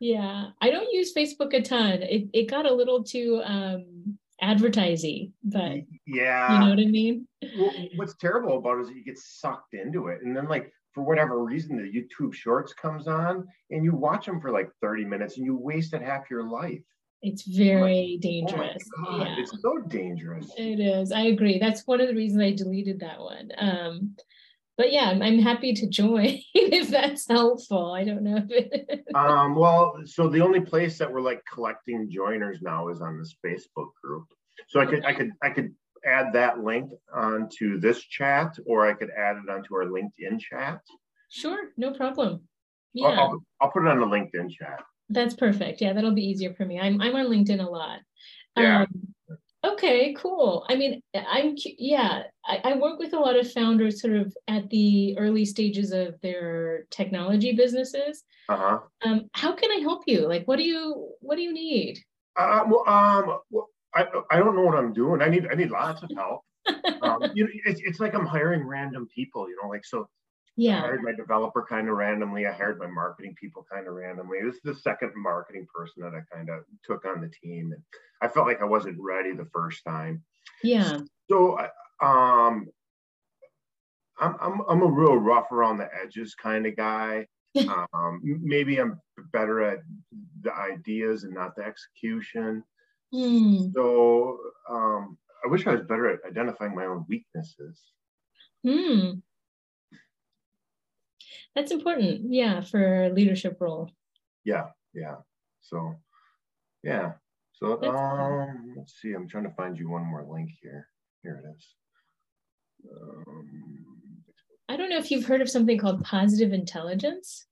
Yeah, 0.00 0.48
I 0.60 0.70
don't 0.70 0.92
use 0.92 1.14
Facebook 1.14 1.54
a 1.54 1.62
ton. 1.62 2.02
It 2.02 2.28
it 2.32 2.50
got 2.50 2.66
a 2.66 2.74
little 2.74 3.04
too 3.04 3.40
um 3.44 4.18
advertising, 4.40 5.32
but 5.44 5.82
yeah, 6.04 6.52
you 6.52 6.58
know 6.58 6.70
what 6.70 6.80
I 6.80 6.90
mean? 6.90 7.28
Well, 7.56 7.72
what's 7.94 8.16
terrible 8.16 8.58
about 8.58 8.78
it 8.78 8.82
is 8.82 8.90
you 8.90 9.04
get 9.04 9.18
sucked 9.18 9.74
into 9.74 10.08
it. 10.08 10.22
And 10.22 10.36
then 10.36 10.48
like 10.48 10.72
for 10.92 11.04
whatever 11.04 11.42
reason, 11.42 11.76
the 11.76 11.84
YouTube 11.84 12.34
shorts 12.34 12.72
comes 12.72 13.06
on 13.06 13.46
and 13.70 13.84
you 13.84 13.94
watch 13.94 14.26
them 14.26 14.40
for 14.40 14.50
like 14.50 14.70
30 14.80 15.04
minutes 15.04 15.36
and 15.36 15.46
you 15.46 15.56
wasted 15.56 16.02
half 16.02 16.30
your 16.30 16.48
life. 16.48 16.82
It's 17.22 17.42
very 17.42 18.12
like, 18.12 18.20
dangerous. 18.20 18.82
Oh 19.06 19.18
yeah. 19.18 19.36
It's 19.38 19.52
so 19.62 19.78
dangerous. 19.86 20.50
It 20.56 20.80
is. 20.80 21.12
I 21.12 21.22
agree. 21.22 21.58
That's 21.58 21.86
one 21.86 22.00
of 22.00 22.08
the 22.08 22.14
reasons 22.14 22.42
I 22.42 22.52
deleted 22.52 23.00
that 23.00 23.20
one. 23.20 23.52
Um, 23.56 24.16
but 24.76 24.92
yeah, 24.92 25.04
I'm, 25.04 25.22
I'm 25.22 25.38
happy 25.38 25.74
to 25.74 25.86
join 25.86 26.40
if 26.54 26.88
that's 26.88 27.28
helpful. 27.28 27.92
I 27.92 28.04
don't 28.04 28.22
know 28.22 28.38
if 28.38 28.50
it 28.50 29.04
um, 29.14 29.54
well, 29.54 29.94
so 30.04 30.28
the 30.28 30.40
only 30.40 30.60
place 30.60 30.98
that 30.98 31.12
we're 31.12 31.20
like 31.20 31.42
collecting 31.52 32.10
joiners 32.10 32.58
now 32.62 32.88
is 32.88 33.00
on 33.00 33.18
this 33.18 33.36
Facebook 33.44 33.90
group. 34.02 34.26
So 34.68 34.80
I 34.80 34.86
could, 34.86 35.04
I 35.04 35.12
could, 35.12 35.32
I 35.42 35.50
could 35.50 35.74
add 36.04 36.32
that 36.32 36.60
link 36.60 36.90
onto 37.14 37.78
this 37.78 38.00
chat, 38.00 38.56
or 38.66 38.88
I 38.88 38.94
could 38.94 39.10
add 39.16 39.36
it 39.36 39.50
onto 39.50 39.74
our 39.74 39.84
LinkedIn 39.84 40.40
chat. 40.40 40.80
Sure, 41.30 41.68
no 41.76 41.92
problem. 41.92 42.42
Yeah, 42.94 43.08
I'll, 43.08 43.20
I'll, 43.20 43.44
I'll 43.60 43.70
put 43.70 43.84
it 43.84 43.88
on 43.88 44.00
the 44.00 44.06
LinkedIn 44.06 44.50
chat. 44.50 44.82
That's 45.12 45.34
perfect. 45.34 45.80
Yeah, 45.80 45.92
that'll 45.92 46.14
be 46.14 46.26
easier 46.26 46.54
for 46.54 46.64
me. 46.64 46.80
I'm 46.80 47.00
I'm 47.00 47.14
on 47.14 47.26
LinkedIn 47.26 47.60
a 47.60 47.68
lot. 47.68 48.00
Yeah. 48.56 48.82
Um, 48.82 49.14
okay, 49.64 50.14
cool. 50.14 50.64
I 50.68 50.74
mean, 50.74 51.02
I'm 51.14 51.54
yeah. 51.78 52.24
I, 52.44 52.60
I 52.64 52.76
work 52.76 52.98
with 52.98 53.12
a 53.12 53.18
lot 53.18 53.36
of 53.36 53.50
founders, 53.52 54.00
sort 54.00 54.14
of 54.14 54.34
at 54.48 54.68
the 54.70 55.16
early 55.18 55.44
stages 55.44 55.92
of 55.92 56.20
their 56.20 56.84
technology 56.90 57.52
businesses. 57.52 58.24
Uh 58.48 58.56
huh. 58.56 58.78
Um, 59.04 59.28
how 59.32 59.52
can 59.52 59.70
I 59.70 59.80
help 59.80 60.04
you? 60.06 60.26
Like, 60.26 60.46
what 60.46 60.56
do 60.56 60.64
you 60.64 61.10
what 61.20 61.36
do 61.36 61.42
you 61.42 61.52
need? 61.52 61.98
Uh, 62.36 62.64
well, 62.66 62.88
um, 62.88 63.38
well, 63.50 63.68
I 63.94 64.06
I 64.30 64.38
don't 64.38 64.56
know 64.56 64.62
what 64.62 64.76
I'm 64.76 64.92
doing. 64.92 65.22
I 65.22 65.28
need 65.28 65.46
I 65.50 65.54
need 65.54 65.70
lots 65.70 66.02
of 66.02 66.10
help. 66.16 66.42
um, 67.02 67.20
you 67.34 67.44
know, 67.44 67.50
it's, 67.66 67.80
it's 67.84 68.00
like 68.00 68.14
I'm 68.14 68.26
hiring 68.26 68.66
random 68.66 69.08
people. 69.14 69.48
You 69.48 69.56
know, 69.62 69.68
like 69.68 69.84
so 69.84 70.08
yeah. 70.56 70.78
I 70.78 70.80
hired 70.80 71.02
my 71.02 71.12
developer 71.12 71.64
kind 71.66 71.88
of 71.88 71.96
randomly. 71.96 72.46
I 72.46 72.52
hired 72.52 72.78
my 72.78 72.86
marketing 72.86 73.34
people 73.40 73.66
kind 73.72 73.86
of 73.86 73.94
randomly. 73.94 74.38
This 74.42 74.56
is 74.56 74.60
the 74.62 74.74
second 74.74 75.12
marketing 75.16 75.66
person 75.74 76.02
that 76.02 76.14
I 76.14 76.20
kind 76.34 76.50
of 76.50 76.64
took 76.84 77.04
on 77.06 77.22
the 77.22 77.28
team, 77.28 77.72
and 77.72 77.82
I 78.20 78.28
felt 78.28 78.46
like 78.46 78.60
I 78.60 78.66
wasn't 78.66 79.00
ready 79.00 79.32
the 79.32 79.48
first 79.52 79.82
time. 79.84 80.22
Yeah. 80.62 80.98
So, 81.30 81.58
um, 82.02 82.68
I'm 84.20 84.36
I'm 84.40 84.60
I'm 84.68 84.82
a 84.82 84.86
real 84.86 85.16
rough 85.16 85.50
around 85.52 85.78
the 85.78 85.88
edges 86.02 86.34
kind 86.34 86.66
of 86.66 86.76
guy. 86.76 87.26
um, 87.94 88.20
maybe 88.22 88.78
I'm 88.78 88.98
better 89.32 89.62
at 89.62 89.80
the 90.42 90.54
ideas 90.54 91.24
and 91.24 91.34
not 91.34 91.54
the 91.56 91.64
execution. 91.64 92.62
Mm. 93.14 93.72
So, 93.74 94.38
um, 94.70 95.18
I 95.44 95.48
wish 95.48 95.66
I 95.66 95.72
was 95.72 95.82
better 95.82 96.08
at 96.08 96.20
identifying 96.26 96.74
my 96.74 96.86
own 96.86 97.04
weaknesses. 97.08 97.80
Hmm 98.66 99.18
that's 101.54 101.72
important. 101.72 102.22
Yeah 102.32 102.60
for 102.60 103.10
leadership 103.12 103.56
role. 103.60 103.90
Yeah 104.44 104.66
yeah. 104.94 105.16
So 105.60 105.94
yeah. 106.82 107.12
So 107.52 107.78
that's 107.80 107.92
um 107.92 107.98
cool. 107.98 108.74
let's 108.76 109.00
see. 109.00 109.12
I'm 109.12 109.28
trying 109.28 109.44
to 109.44 109.54
find 109.54 109.78
you 109.78 109.90
one 109.90 110.04
more 110.04 110.26
link 110.28 110.50
here. 110.60 110.88
Here 111.22 111.42
it 111.44 111.56
is. 111.56 111.66
Um, 112.90 113.84
i 114.68 114.76
don't 114.76 114.90
know 114.90 114.98
if 114.98 115.12
you've 115.12 115.24
heard 115.24 115.40
of 115.40 115.48
something 115.48 115.78
called 115.78 116.04
positive 116.04 116.52
intelligence. 116.52 117.46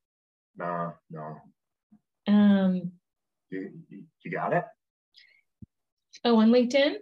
Nah 0.57 0.92
no. 1.11 1.37
Um 2.26 2.92
you, 3.50 3.71
you 4.25 4.30
got 4.30 4.52
it? 4.52 4.64
Oh 6.25 6.37
on 6.38 6.50
linkedin? 6.50 6.97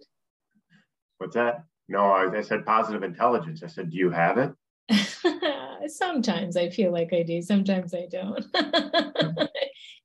What's 1.19 1.35
that? 1.35 1.65
No 1.89 2.11
I, 2.11 2.39
I 2.39 2.43
said 2.43 2.67
positive 2.67 3.03
intelligence. 3.03 3.63
I 3.63 3.69
said 3.69 3.91
do 3.91 3.97
you 3.97 4.11
have 4.11 4.39
it 4.39 4.53
sometimes 5.87 6.57
I 6.57 6.71
feel 6.71 6.93
like 6.93 7.13
I 7.13 7.23
do, 7.23 7.43
sometimes 7.43 7.95
I 7.95 8.07
don't. 8.11 8.45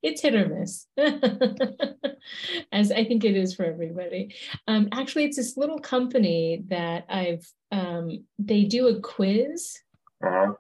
it's 0.03 0.21
hit 0.21 0.35
or 0.35 0.47
miss, 0.47 0.87
as 2.71 2.91
I 2.91 3.05
think 3.05 3.23
it 3.23 3.35
is 3.35 3.55
for 3.55 3.63
everybody. 3.63 4.35
Um, 4.67 4.89
actually, 4.91 5.25
it's 5.25 5.37
this 5.37 5.57
little 5.57 5.79
company 5.79 6.63
that 6.67 7.05
I've, 7.09 7.45
um, 7.71 8.25
they 8.37 8.63
do 8.63 8.87
a 8.87 8.99
quiz 8.99 9.77
uh-huh. 10.25 10.53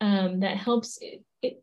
um, 0.00 0.40
that 0.40 0.56
helps. 0.56 0.98
It, 1.00 1.24
it, 1.42 1.62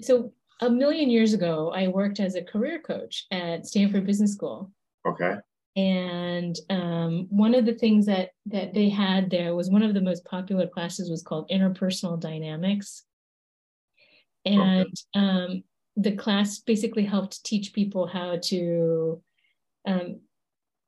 so, 0.00 0.32
a 0.60 0.70
million 0.70 1.10
years 1.10 1.34
ago, 1.34 1.72
I 1.74 1.88
worked 1.88 2.20
as 2.20 2.36
a 2.36 2.42
career 2.42 2.80
coach 2.80 3.26
at 3.32 3.66
Stanford 3.66 4.06
Business 4.06 4.32
School. 4.32 4.70
Okay 5.06 5.34
and 5.74 6.58
um, 6.68 7.26
one 7.30 7.54
of 7.54 7.64
the 7.64 7.74
things 7.74 8.06
that 8.06 8.30
that 8.46 8.74
they 8.74 8.90
had 8.90 9.30
there 9.30 9.54
was 9.54 9.70
one 9.70 9.82
of 9.82 9.94
the 9.94 10.00
most 10.02 10.24
popular 10.24 10.66
classes 10.66 11.10
was 11.10 11.22
called 11.22 11.48
interpersonal 11.48 12.20
dynamics. 12.20 13.04
And 14.44 14.94
um, 15.14 15.62
the 15.96 16.12
class 16.12 16.58
basically 16.58 17.04
helped 17.04 17.44
teach 17.44 17.72
people 17.72 18.06
how 18.06 18.38
to 18.44 19.22
um, 19.86 20.20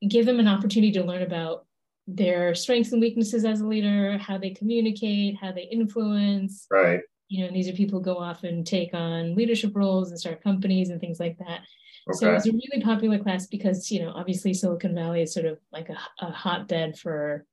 give 0.07 0.27
them 0.27 0.41
an 0.41 0.49
opportunity 0.49 0.93
to 0.93 1.05
learn 1.05 1.23
about 1.23 1.67
their 2.07 2.55
strengths 2.55 2.93
and 2.93 3.01
weaknesses 3.01 3.45
as 3.45 3.63
a 3.63 3.67
leader 3.67 4.19
how 4.19 4.37
they 4.37 4.51
communicate 4.51 5.39
how 5.41 5.53
they 5.53 5.63
influence. 5.63 6.67
Right. 6.71 7.01
You 7.29 7.47
know 7.47 7.53
these 7.53 7.69
are 7.71 7.73
people 7.73 8.01
who 8.01 8.05
go 8.05 8.19
off 8.19 8.45
and 8.45 8.67
take 8.67 8.93
on 8.93 9.35
leadership 9.35 9.75
roles 9.75 10.11
and 10.11 10.21
start 10.21 10.43
companies 10.43 10.91
and 10.91 11.01
things 11.01 11.19
like 11.19 11.39
that 11.39 11.61
Okay. 12.09 12.19
So 12.19 12.31
it 12.31 12.35
was 12.35 12.47
a 12.47 12.53
really 12.53 12.83
popular 12.83 13.19
class 13.19 13.47
because, 13.47 13.91
you 13.91 14.03
know, 14.03 14.13
obviously 14.15 14.53
Silicon 14.53 14.95
Valley 14.95 15.23
is 15.23 15.33
sort 15.33 15.47
of 15.47 15.59
like 15.73 15.89
a, 15.89 15.97
a 16.21 16.31
hotbed 16.31 16.99
for 16.99 17.47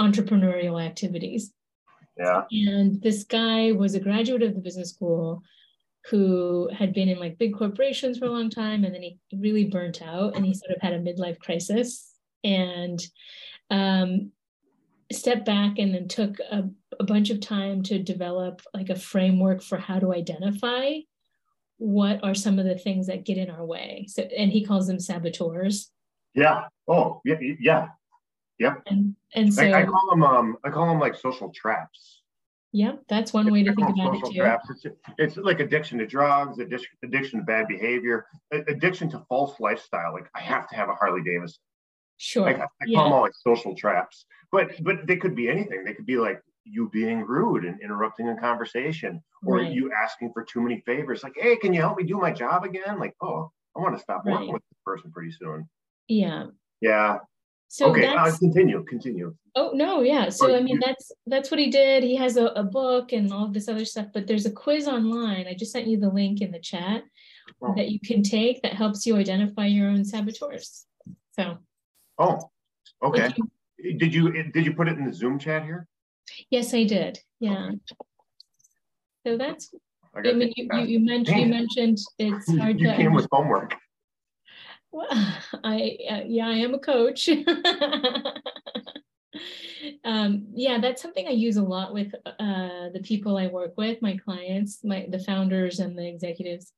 entrepreneurial 0.00 0.82
activities. 0.82 1.52
Yeah. 2.16 2.44
And 2.50 3.02
this 3.02 3.24
guy 3.24 3.72
was 3.72 3.94
a 3.94 4.00
graduate 4.00 4.42
of 4.42 4.54
the 4.54 4.60
business 4.60 4.90
school 4.90 5.42
who 6.06 6.70
had 6.72 6.94
been 6.94 7.08
in 7.08 7.18
like 7.18 7.38
big 7.38 7.54
corporations 7.54 8.18
for 8.18 8.26
a 8.26 8.30
long 8.30 8.50
time 8.50 8.84
and 8.84 8.94
then 8.94 9.02
he 9.02 9.18
really 9.34 9.64
burnt 9.64 10.00
out 10.00 10.34
and 10.34 10.46
he 10.46 10.54
sort 10.54 10.74
of 10.74 10.80
had 10.80 10.94
a 10.94 10.98
midlife 10.98 11.38
crisis 11.38 12.14
and 12.42 13.02
um, 13.70 14.30
stepped 15.12 15.44
back 15.44 15.78
and 15.78 15.94
then 15.94 16.08
took 16.08 16.38
a, 16.40 16.64
a 16.98 17.04
bunch 17.04 17.30
of 17.30 17.40
time 17.40 17.82
to 17.82 17.98
develop 18.02 18.62
like 18.72 18.88
a 18.88 18.98
framework 18.98 19.62
for 19.62 19.76
how 19.76 19.98
to 19.98 20.14
identify 20.14 20.92
what 21.80 22.22
are 22.22 22.34
some 22.34 22.58
of 22.58 22.66
the 22.66 22.76
things 22.76 23.06
that 23.06 23.24
get 23.24 23.38
in 23.38 23.50
our 23.50 23.64
way? 23.64 24.04
So 24.08 24.22
and 24.22 24.52
he 24.52 24.64
calls 24.64 24.86
them 24.86 25.00
saboteurs. 25.00 25.90
Yeah. 26.34 26.66
Oh 26.86 27.22
yeah 27.24 27.36
yeah. 27.58 27.86
Yep. 28.58 28.82
And 28.86 29.16
and 29.34 29.52
so 29.52 29.64
I, 29.64 29.80
I 29.80 29.86
call 29.86 30.10
them 30.10 30.22
um 30.22 30.56
i 30.62 30.68
call 30.68 30.86
them 30.86 31.00
like 31.00 31.14
social 31.16 31.50
traps. 31.50 32.20
Yeah 32.72 32.92
that's 33.08 33.32
one 33.32 33.50
way 33.50 33.62
to 33.64 33.74
think 33.74 33.88
about 33.88 34.14
it 34.14 34.24
too. 34.26 34.38
traps. 34.38 34.68
It's, 34.70 34.86
it's 35.18 35.36
like 35.38 35.60
addiction 35.60 35.98
to 35.98 36.06
drugs 36.06 36.58
addiction, 36.58 36.90
addiction 37.02 37.40
to 37.40 37.46
bad 37.46 37.66
behavior 37.66 38.26
addiction 38.52 39.10
to 39.12 39.24
false 39.30 39.58
lifestyle. 39.58 40.12
Like 40.12 40.28
i 40.34 40.40
have 40.40 40.68
to 40.68 40.76
have 40.76 40.90
a 40.90 40.94
harley 40.94 41.22
davidson. 41.22 41.60
Sure. 42.18 42.44
Like, 42.44 42.60
i, 42.60 42.64
I 42.82 42.94
call 42.94 43.04
them 43.04 43.12
all 43.14 43.22
like 43.22 43.32
social 43.34 43.74
traps. 43.74 44.26
But 44.52 44.72
but 44.84 45.06
they 45.06 45.16
could 45.16 45.34
be 45.34 45.48
anything. 45.48 45.82
They 45.84 45.94
could 45.94 46.04
be 46.04 46.18
like 46.18 46.42
you 46.64 46.88
being 46.90 47.22
rude 47.22 47.64
and 47.64 47.80
interrupting 47.80 48.28
a 48.28 48.36
conversation 48.36 49.22
or 49.44 49.56
right. 49.56 49.72
you 49.72 49.90
asking 49.92 50.32
for 50.32 50.44
too 50.44 50.60
many 50.60 50.82
favors 50.86 51.22
like 51.22 51.32
hey 51.36 51.56
can 51.56 51.72
you 51.72 51.80
help 51.80 51.96
me 51.96 52.04
do 52.04 52.18
my 52.18 52.30
job 52.32 52.64
again? 52.64 52.98
Like 52.98 53.14
oh 53.22 53.50
i 53.76 53.80
want 53.80 53.96
to 53.96 54.02
stop 54.02 54.22
right. 54.24 54.34
working 54.34 54.52
with 54.52 54.62
this 54.70 54.78
person 54.84 55.10
pretty 55.10 55.32
soon. 55.32 55.68
Yeah. 56.08 56.46
Yeah. 56.80 57.18
So 57.68 57.90
okay 57.90 58.06
uh, 58.06 58.36
continue 58.36 58.84
continue. 58.84 59.34
Oh 59.54 59.70
no 59.74 60.02
yeah. 60.02 60.28
So 60.28 60.54
i 60.54 60.60
mean 60.60 60.80
that's 60.84 61.12
that's 61.26 61.50
what 61.50 61.60
he 61.60 61.70
did. 61.70 62.02
He 62.02 62.16
has 62.16 62.36
a, 62.36 62.46
a 62.46 62.62
book 62.62 63.12
and 63.12 63.32
all 63.32 63.44
of 63.44 63.54
this 63.54 63.68
other 63.68 63.84
stuff 63.84 64.06
but 64.12 64.26
there's 64.26 64.46
a 64.46 64.50
quiz 64.50 64.86
online. 64.86 65.46
I 65.46 65.54
just 65.54 65.72
sent 65.72 65.86
you 65.86 65.98
the 65.98 66.10
link 66.10 66.40
in 66.40 66.50
the 66.50 66.60
chat 66.60 67.02
oh. 67.62 67.74
that 67.76 67.90
you 67.90 68.00
can 68.00 68.22
take 68.22 68.62
that 68.62 68.74
helps 68.74 69.06
you 69.06 69.16
identify 69.16 69.66
your 69.66 69.88
own 69.88 70.04
saboteurs. 70.04 70.86
So 71.32 71.58
oh 72.18 72.50
okay. 73.02 73.32
you, 73.78 73.98
did 73.98 74.14
you 74.14 74.42
did 74.52 74.66
you 74.66 74.74
put 74.74 74.88
it 74.88 74.98
in 74.98 75.06
the 75.06 75.12
zoom 75.12 75.38
chat 75.38 75.64
here 75.64 75.86
Yes, 76.50 76.74
I 76.74 76.84
did. 76.84 77.18
Yeah. 77.38 77.68
Okay. 77.68 77.78
So 79.26 79.36
that's. 79.36 79.74
I, 80.14 80.28
I 80.28 80.32
mean, 80.32 80.52
you, 80.56 80.68
you, 80.72 80.80
you, 80.80 81.00
mentioned 81.00 81.40
you 81.40 81.46
mentioned 81.46 81.98
it's 82.18 82.58
hard 82.58 82.80
you 82.80 82.86
to. 82.86 82.92
You 82.92 82.96
came 82.96 83.14
with 83.14 83.28
homework. 83.30 83.74
Well, 84.90 85.06
I 85.64 85.96
uh, 86.10 86.22
yeah, 86.26 86.48
I 86.48 86.54
am 86.54 86.74
a 86.74 86.78
coach. 86.78 87.28
um, 90.04 90.48
yeah, 90.52 90.80
that's 90.80 91.00
something 91.00 91.28
I 91.28 91.32
use 91.32 91.56
a 91.56 91.62
lot 91.62 91.94
with 91.94 92.12
uh, 92.26 92.88
the 92.92 93.02
people 93.04 93.36
I 93.36 93.46
work 93.46 93.74
with, 93.76 94.02
my 94.02 94.16
clients, 94.16 94.82
my 94.82 95.06
the 95.08 95.20
founders 95.20 95.78
and 95.78 95.96
the 95.96 96.08
executives, 96.08 96.72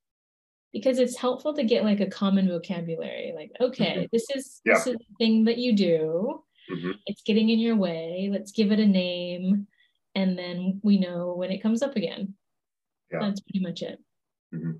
because 0.73 0.99
it's 0.99 1.16
helpful 1.16 1.54
to 1.54 1.64
get 1.64 1.85
like 1.85 2.00
a 2.00 2.11
common 2.11 2.49
vocabulary. 2.49 3.32
Like, 3.35 3.52
okay, 3.61 3.97
mm-hmm. 3.97 4.06
this 4.12 4.26
is 4.35 4.61
yeah. 4.64 4.75
this 4.75 4.88
is 4.88 4.97
the 4.97 5.14
thing 5.18 5.44
that 5.44 5.56
you 5.56 5.75
do 5.75 6.42
mm-hmm. 6.72 6.90
it's 7.06 7.22
getting 7.22 7.48
in 7.48 7.58
your 7.58 7.76
way 7.76 8.28
let's 8.32 8.52
give 8.52 8.72
it 8.72 8.80
a 8.80 8.86
name 8.86 9.66
and 10.14 10.38
then 10.38 10.80
we 10.82 10.98
know 10.98 11.34
when 11.34 11.50
it 11.50 11.62
comes 11.62 11.82
up 11.82 11.96
again 11.96 12.34
yeah. 13.10 13.20
that's 13.20 13.40
pretty 13.40 13.60
much 13.60 13.82
it 13.82 13.98
mm-hmm. 14.54 14.72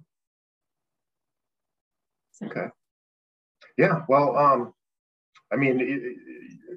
so. 2.33 2.47
okay 2.47 2.67
yeah 3.77 4.03
well 4.09 4.37
um 4.37 4.73
I 5.53 5.57
mean, 5.57 5.81
it, 5.81 6.17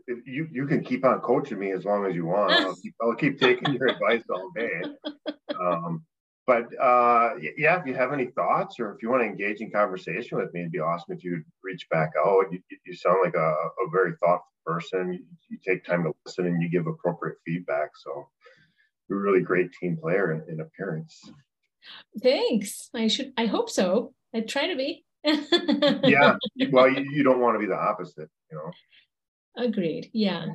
it, 0.08 0.18
you 0.26 0.48
you 0.52 0.68
can 0.68 0.84
keep 0.84 1.06
on 1.06 1.22
coaching 1.22 1.58
me 1.58 1.72
as 1.72 1.86
long 1.86 2.06
as 2.06 2.14
you 2.14 2.26
want. 2.26 2.52
I'll 2.52 2.76
keep, 2.76 2.96
I'll 3.02 3.16
keep 3.16 3.40
taking 3.40 3.74
your 3.74 3.88
advice 3.88 4.24
all 4.30 4.52
day. 4.56 4.82
Um, 5.58 6.04
but 6.48 6.66
uh, 6.80 7.32
yeah, 7.58 7.80
if 7.80 7.88
you 7.88 7.96
have 7.96 8.14
any 8.14 8.28
thoughts 8.28 8.80
or 8.80 8.94
if 8.94 9.02
you 9.02 9.10
want 9.10 9.24
to 9.24 9.28
engage 9.28 9.62
in 9.62 9.72
conversation 9.72 10.38
with 10.38 10.54
me, 10.54 10.62
it'd 10.62 10.72
be 10.72 10.80
awesome 10.80 11.16
if 11.16 11.24
you'd 11.24 11.44
reach 11.64 11.88
back 11.90 12.12
out. 12.24 12.46
You, 12.52 12.60
you 12.86 12.94
sound 12.94 13.18
like 13.24 13.34
a, 13.34 13.40
a 13.40 13.90
very 13.92 14.14
thoughtful 14.24 14.46
person. 14.66 15.14
You, 15.14 15.20
you, 15.50 15.58
take 15.66 15.84
time 15.84 16.04
to 16.04 16.14
listen 16.26 16.46
and 16.46 16.62
you 16.62 16.70
give 16.70 16.86
appropriate 16.86 17.38
feedback. 17.46 17.90
So 17.96 18.28
you're 19.10 19.20
a 19.20 19.22
really 19.22 19.42
great 19.42 19.72
team 19.74 19.98
player 19.98 20.34
in, 20.34 20.54
in 20.54 20.60
appearance. 20.60 21.20
Thanks. 22.22 22.90
I 22.94 23.08
should. 23.08 23.34
I 23.38 23.48
hope 23.48 23.70
so. 23.70 24.14
I 24.34 24.42
try 24.42 24.68
to 24.68 24.76
be. 24.76 25.04
yeah. 25.24 26.36
Well, 26.70 26.92
you, 26.92 27.10
you 27.12 27.24
don't 27.24 27.40
want 27.40 27.56
to 27.56 27.60
be 27.60 27.66
the 27.66 27.76
opposite, 27.76 28.30
you 28.52 28.58
know. 28.58 28.72
Agreed. 29.64 30.12
Yeah. 30.14 30.46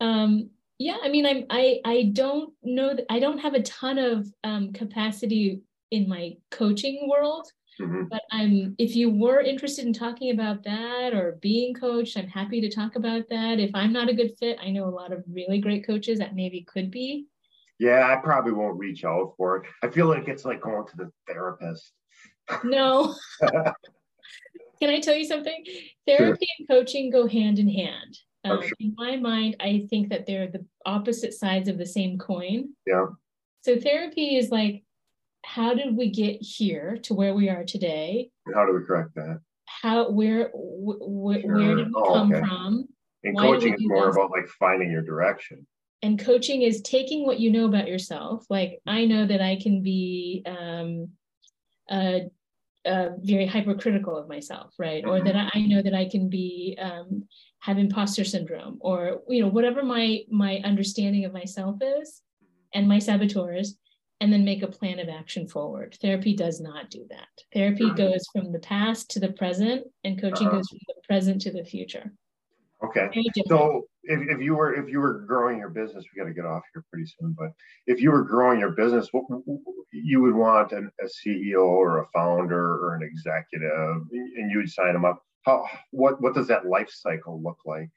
Um, 0.00 0.50
yeah. 0.80 0.96
I 1.02 1.08
mean, 1.08 1.26
I'm. 1.26 1.44
I. 1.50 1.80
I 1.84 2.10
don't 2.12 2.52
know. 2.62 2.94
That, 2.94 3.04
I 3.10 3.20
don't 3.20 3.38
have 3.38 3.54
a 3.54 3.62
ton 3.62 3.98
of 3.98 4.26
um, 4.42 4.72
capacity 4.72 5.60
in 5.90 6.08
my 6.08 6.32
coaching 6.50 7.06
world. 7.08 7.46
Mm-hmm. 7.78 8.04
But 8.10 8.22
I'm. 8.32 8.74
If 8.78 8.96
you 8.96 9.10
were 9.10 9.40
interested 9.40 9.84
in 9.84 9.92
talking 9.92 10.32
about 10.32 10.64
that 10.64 11.12
or 11.12 11.38
being 11.42 11.74
coached, 11.74 12.16
I'm 12.16 12.28
happy 12.28 12.62
to 12.62 12.70
talk 12.70 12.96
about 12.96 13.28
that. 13.28 13.60
If 13.60 13.70
I'm 13.74 13.92
not 13.92 14.08
a 14.08 14.14
good 14.14 14.32
fit, 14.38 14.58
I 14.60 14.70
know 14.70 14.86
a 14.86 14.90
lot 14.90 15.12
of 15.12 15.22
really 15.30 15.60
great 15.60 15.86
coaches 15.86 16.18
that 16.18 16.34
maybe 16.34 16.62
could 16.62 16.90
be. 16.90 17.26
Yeah, 17.78 18.08
I 18.10 18.16
probably 18.16 18.52
won't 18.52 18.78
reach 18.78 19.04
out 19.04 19.34
for 19.36 19.58
it. 19.58 19.66
I 19.82 19.88
feel 19.88 20.06
like 20.06 20.28
it's 20.28 20.46
like 20.46 20.62
going 20.62 20.86
to 20.86 20.96
the 20.96 21.12
therapist. 21.28 21.92
No. 22.64 23.14
Can 24.80 24.88
I 24.90 25.00
tell 25.00 25.14
you 25.14 25.26
something? 25.26 25.62
Therapy 26.06 26.46
sure. 26.46 26.56
and 26.58 26.68
coaching 26.68 27.10
go 27.10 27.26
hand 27.26 27.58
in 27.58 27.68
hand. 27.68 28.18
Oh, 28.44 28.52
um, 28.52 28.62
sure. 28.62 28.76
In 28.80 28.94
my 28.96 29.16
mind, 29.16 29.56
I 29.60 29.86
think 29.90 30.08
that 30.10 30.26
they're 30.26 30.48
the 30.48 30.64
opposite 30.86 31.34
sides 31.34 31.68
of 31.68 31.78
the 31.78 31.86
same 31.86 32.18
coin. 32.18 32.70
Yeah. 32.86 33.06
So 33.62 33.78
therapy 33.78 34.36
is 34.36 34.50
like, 34.50 34.82
how 35.44 35.74
did 35.74 35.96
we 35.96 36.10
get 36.10 36.40
here 36.40 36.98
to 37.02 37.14
where 37.14 37.34
we 37.34 37.48
are 37.48 37.64
today? 37.64 38.30
How 38.54 38.66
do 38.66 38.74
we 38.74 38.84
correct 38.84 39.14
that? 39.14 39.40
How 39.66 40.10
where 40.10 40.48
wh- 40.48 41.40
sure. 41.40 41.54
where 41.54 41.76
did 41.76 41.88
we 41.88 41.94
oh, 41.94 42.14
come 42.14 42.32
okay. 42.32 42.40
from? 42.40 42.88
And 43.24 43.34
Why 43.34 43.42
coaching 43.42 43.74
is 43.74 43.80
more 43.82 44.08
about 44.08 44.30
like 44.30 44.48
finding 44.58 44.90
your 44.90 45.02
direction 45.02 45.66
and 46.02 46.18
coaching 46.18 46.62
is 46.62 46.80
taking 46.82 47.26
what 47.26 47.40
you 47.40 47.50
know 47.50 47.66
about 47.66 47.88
yourself 47.88 48.44
like 48.48 48.80
i 48.86 49.04
know 49.04 49.26
that 49.26 49.40
i 49.40 49.56
can 49.56 49.82
be 49.82 50.44
um, 50.46 51.08
uh, 51.90 52.20
uh, 52.86 53.10
very 53.18 53.46
hypercritical 53.46 54.16
of 54.16 54.28
myself 54.28 54.72
right 54.78 55.04
mm-hmm. 55.04 55.10
or 55.10 55.24
that 55.24 55.36
I, 55.36 55.50
I, 55.54 55.60
know 55.66 55.82
that 55.82 55.94
i 55.94 56.08
can 56.08 56.28
be 56.28 56.78
um, 56.80 57.24
have 57.60 57.78
imposter 57.78 58.24
syndrome 58.24 58.78
or 58.80 59.22
you 59.28 59.42
know 59.42 59.48
whatever 59.48 59.82
my 59.82 60.20
my 60.30 60.60
understanding 60.64 61.24
of 61.24 61.32
myself 61.32 61.76
is 61.80 62.22
and 62.74 62.88
my 62.88 62.98
saboteurs 62.98 63.76
and 64.22 64.32
then 64.32 64.44
make 64.44 64.62
a 64.62 64.68
plan 64.68 64.98
of 64.98 65.08
action 65.08 65.46
forward 65.46 65.96
therapy 66.00 66.34
does 66.34 66.60
not 66.60 66.90
do 66.90 67.06
that 67.10 67.28
therapy 67.52 67.84
mm-hmm. 67.84 67.96
goes 67.96 68.24
from 68.32 68.52
the 68.52 68.58
past 68.60 69.10
to 69.10 69.20
the 69.20 69.32
present 69.32 69.84
and 70.04 70.20
coaching 70.20 70.46
uh-huh. 70.46 70.56
goes 70.56 70.68
from 70.68 70.78
the 70.88 71.02
present 71.06 71.40
to 71.40 71.52
the 71.52 71.64
future 71.64 72.12
Okay. 72.82 73.08
So 73.46 73.86
if, 74.04 74.20
if 74.28 74.40
you 74.40 74.56
were 74.56 74.74
if 74.74 74.88
you 74.88 75.00
were 75.00 75.20
growing 75.20 75.58
your 75.58 75.68
business, 75.68 76.04
we 76.04 76.20
got 76.20 76.28
to 76.28 76.34
get 76.34 76.46
off 76.46 76.62
here 76.72 76.84
pretty 76.90 77.06
soon. 77.06 77.36
But 77.38 77.52
if 77.86 78.00
you 78.00 78.10
were 78.10 78.22
growing 78.22 78.58
your 78.58 78.70
business, 78.70 79.08
what 79.12 79.24
you 79.92 80.22
would 80.22 80.34
want 80.34 80.72
an, 80.72 80.90
a 81.00 81.04
CEO 81.04 81.66
or 81.66 82.02
a 82.02 82.06
founder 82.14 82.76
or 82.76 82.94
an 82.94 83.02
executive, 83.02 84.02
and 84.10 84.50
you 84.50 84.58
would 84.58 84.70
sign 84.70 84.94
them 84.94 85.04
up. 85.04 85.22
How 85.42 85.66
what 85.90 86.20
what 86.20 86.34
does 86.34 86.48
that 86.48 86.66
life 86.66 86.90
cycle 86.90 87.40
look 87.42 87.58
like? 87.64 87.90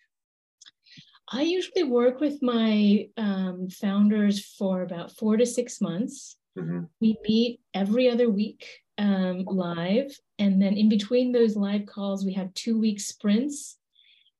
I 1.30 1.42
usually 1.42 1.84
work 1.84 2.20
with 2.20 2.42
my 2.42 3.08
um, 3.18 3.70
founders 3.70 4.46
for 4.46 4.82
about 4.82 5.12
four 5.12 5.38
to 5.38 5.46
six 5.46 5.82
months. 5.82 6.38
Mm-hmm. 6.58 6.82
We 7.02 7.17
meet 7.28 7.62
every 7.74 8.10
other 8.10 8.30
week 8.30 8.67
um, 8.98 9.44
live, 9.46 10.15
and 10.38 10.62
then 10.62 10.78
in 10.78 10.89
between 10.89 11.32
those 11.32 11.56
live 11.56 11.86
calls, 11.86 12.26
we 12.26 12.34
have 12.34 12.54
two 12.54 12.80
week 12.80 13.00
sprints 13.00 13.78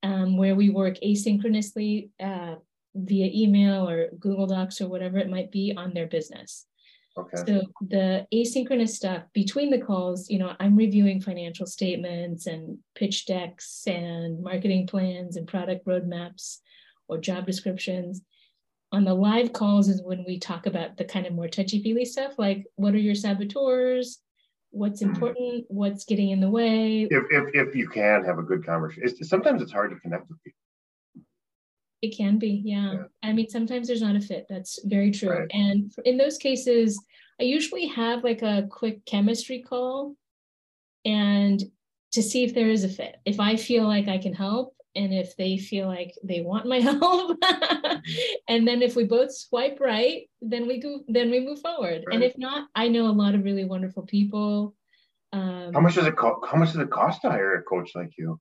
um, 0.02 0.36
where 0.36 0.54
we 0.54 0.70
work 0.70 0.96
asynchronously 1.02 2.10
uh, 2.20 2.56
via 2.94 3.30
email 3.34 3.88
or 3.88 4.08
Google 4.20 4.46
Docs 4.46 4.80
or 4.80 4.88
whatever 4.88 5.18
it 5.18 5.30
might 5.30 5.50
be 5.50 5.74
on 5.76 5.92
their 5.94 6.06
business. 6.06 6.66
Okay. 7.16 7.36
So 7.46 7.62
the 7.80 8.26
asynchronous 8.34 8.90
stuff 8.90 9.22
between 9.32 9.70
the 9.70 9.80
calls, 9.80 10.28
you 10.28 10.38
know, 10.38 10.54
I'm 10.58 10.76
reviewing 10.76 11.20
financial 11.20 11.66
statements 11.66 12.46
and 12.46 12.78
pitch 12.94 13.26
decks 13.26 13.84
and 13.86 14.42
marketing 14.42 14.86
plans 14.86 15.36
and 15.36 15.46
product 15.46 15.86
roadmaps 15.86 16.58
or 17.06 17.18
job 17.18 17.46
descriptions. 17.46 18.22
On 18.90 19.04
the 19.04 19.14
live 19.14 19.52
calls 19.52 19.88
is 19.88 20.02
when 20.02 20.24
we 20.26 20.38
talk 20.38 20.66
about 20.66 20.96
the 20.96 21.04
kind 21.04 21.26
of 21.26 21.34
more 21.34 21.48
touchy 21.48 21.82
feely 21.82 22.04
stuff, 22.04 22.32
like 22.36 22.66
what 22.76 22.94
are 22.94 22.98
your 22.98 23.14
saboteurs? 23.14 24.20
what's 24.74 25.02
mm. 25.02 25.06
important, 25.06 25.64
what's 25.68 26.04
getting 26.04 26.30
in 26.30 26.40
the 26.40 26.50
way. 26.50 27.02
If, 27.10 27.24
if, 27.30 27.54
if 27.54 27.74
you 27.74 27.88
can 27.88 28.24
have 28.24 28.38
a 28.38 28.42
good 28.42 28.66
conversation, 28.66 29.08
it's, 29.08 29.28
sometimes 29.28 29.62
it's 29.62 29.72
hard 29.72 29.90
to 29.90 29.96
connect 30.00 30.28
with 30.28 30.42
people. 30.42 30.58
It 32.04 32.16
can 32.16 32.38
be, 32.38 32.60
yeah. 32.64 32.92
yeah. 32.92 33.02
I 33.22 33.32
mean, 33.32 33.48
sometimes 33.48 33.86
there's 33.86 34.02
not 34.02 34.14
a 34.14 34.20
fit. 34.20 34.44
That's 34.48 34.78
very 34.84 35.10
true. 35.10 35.30
Right. 35.30 35.50
And 35.52 35.90
in 36.04 36.18
those 36.18 36.36
cases, 36.36 37.02
I 37.40 37.44
usually 37.44 37.86
have 37.86 38.22
like 38.22 38.42
a 38.42 38.66
quick 38.70 39.06
chemistry 39.06 39.62
call 39.62 40.16
and 41.06 41.62
to 42.12 42.22
see 42.22 42.44
if 42.44 42.54
there 42.54 42.68
is 42.68 42.84
a 42.84 42.90
fit. 42.90 43.16
If 43.24 43.40
I 43.40 43.56
feel 43.56 43.84
like 43.84 44.06
I 44.06 44.18
can 44.18 44.34
help 44.34 44.74
and 44.94 45.14
if 45.14 45.34
they 45.36 45.56
feel 45.56 45.86
like 45.86 46.14
they 46.22 46.42
want 46.42 46.66
my 46.66 46.80
help 46.90 47.38
and 48.48 48.68
then 48.68 48.82
if 48.82 48.94
we 48.94 49.04
both 49.04 49.34
swipe 49.34 49.78
right 49.80 50.28
then 50.40 50.68
we 50.68 50.78
go 50.78 51.00
then 51.08 51.30
we 51.30 51.40
move 51.40 51.60
forward 51.60 52.04
right. 52.06 52.14
and 52.14 52.22
if 52.22 52.38
not 52.38 52.68
i 52.76 52.86
know 52.86 53.06
a 53.06 53.08
lot 53.08 53.34
of 53.34 53.42
really 53.42 53.64
wonderful 53.64 54.04
people 54.04 54.74
um, 55.32 55.72
how 55.74 55.80
much 55.80 55.96
does 55.96 56.06
it 56.06 56.14
cost 56.14 56.46
how 56.48 56.56
much 56.56 56.72
does 56.72 56.80
it 56.80 56.90
cost 56.90 57.22
to 57.22 57.28
hire 57.28 57.56
a 57.56 57.62
coach 57.62 57.90
like 57.96 58.12
you 58.16 58.38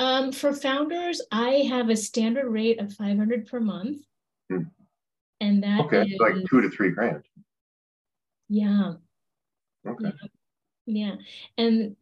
um, 0.00 0.32
for 0.32 0.52
founders 0.52 1.22
i 1.32 1.66
have 1.68 1.88
a 1.88 1.96
standard 1.96 2.48
rate 2.48 2.80
of 2.80 2.92
500 2.92 3.46
per 3.46 3.60
month 3.60 4.02
hmm. 4.50 4.62
and 5.40 5.62
that 5.62 5.80
okay 5.80 6.02
is, 6.02 6.18
like 6.20 6.34
two 6.50 6.60
to 6.60 6.70
three 6.70 6.90
grand 6.90 7.22
yeah 8.48 8.92
okay 9.86 10.12
yeah. 10.86 11.14
yeah. 11.14 11.14
and 11.58 11.96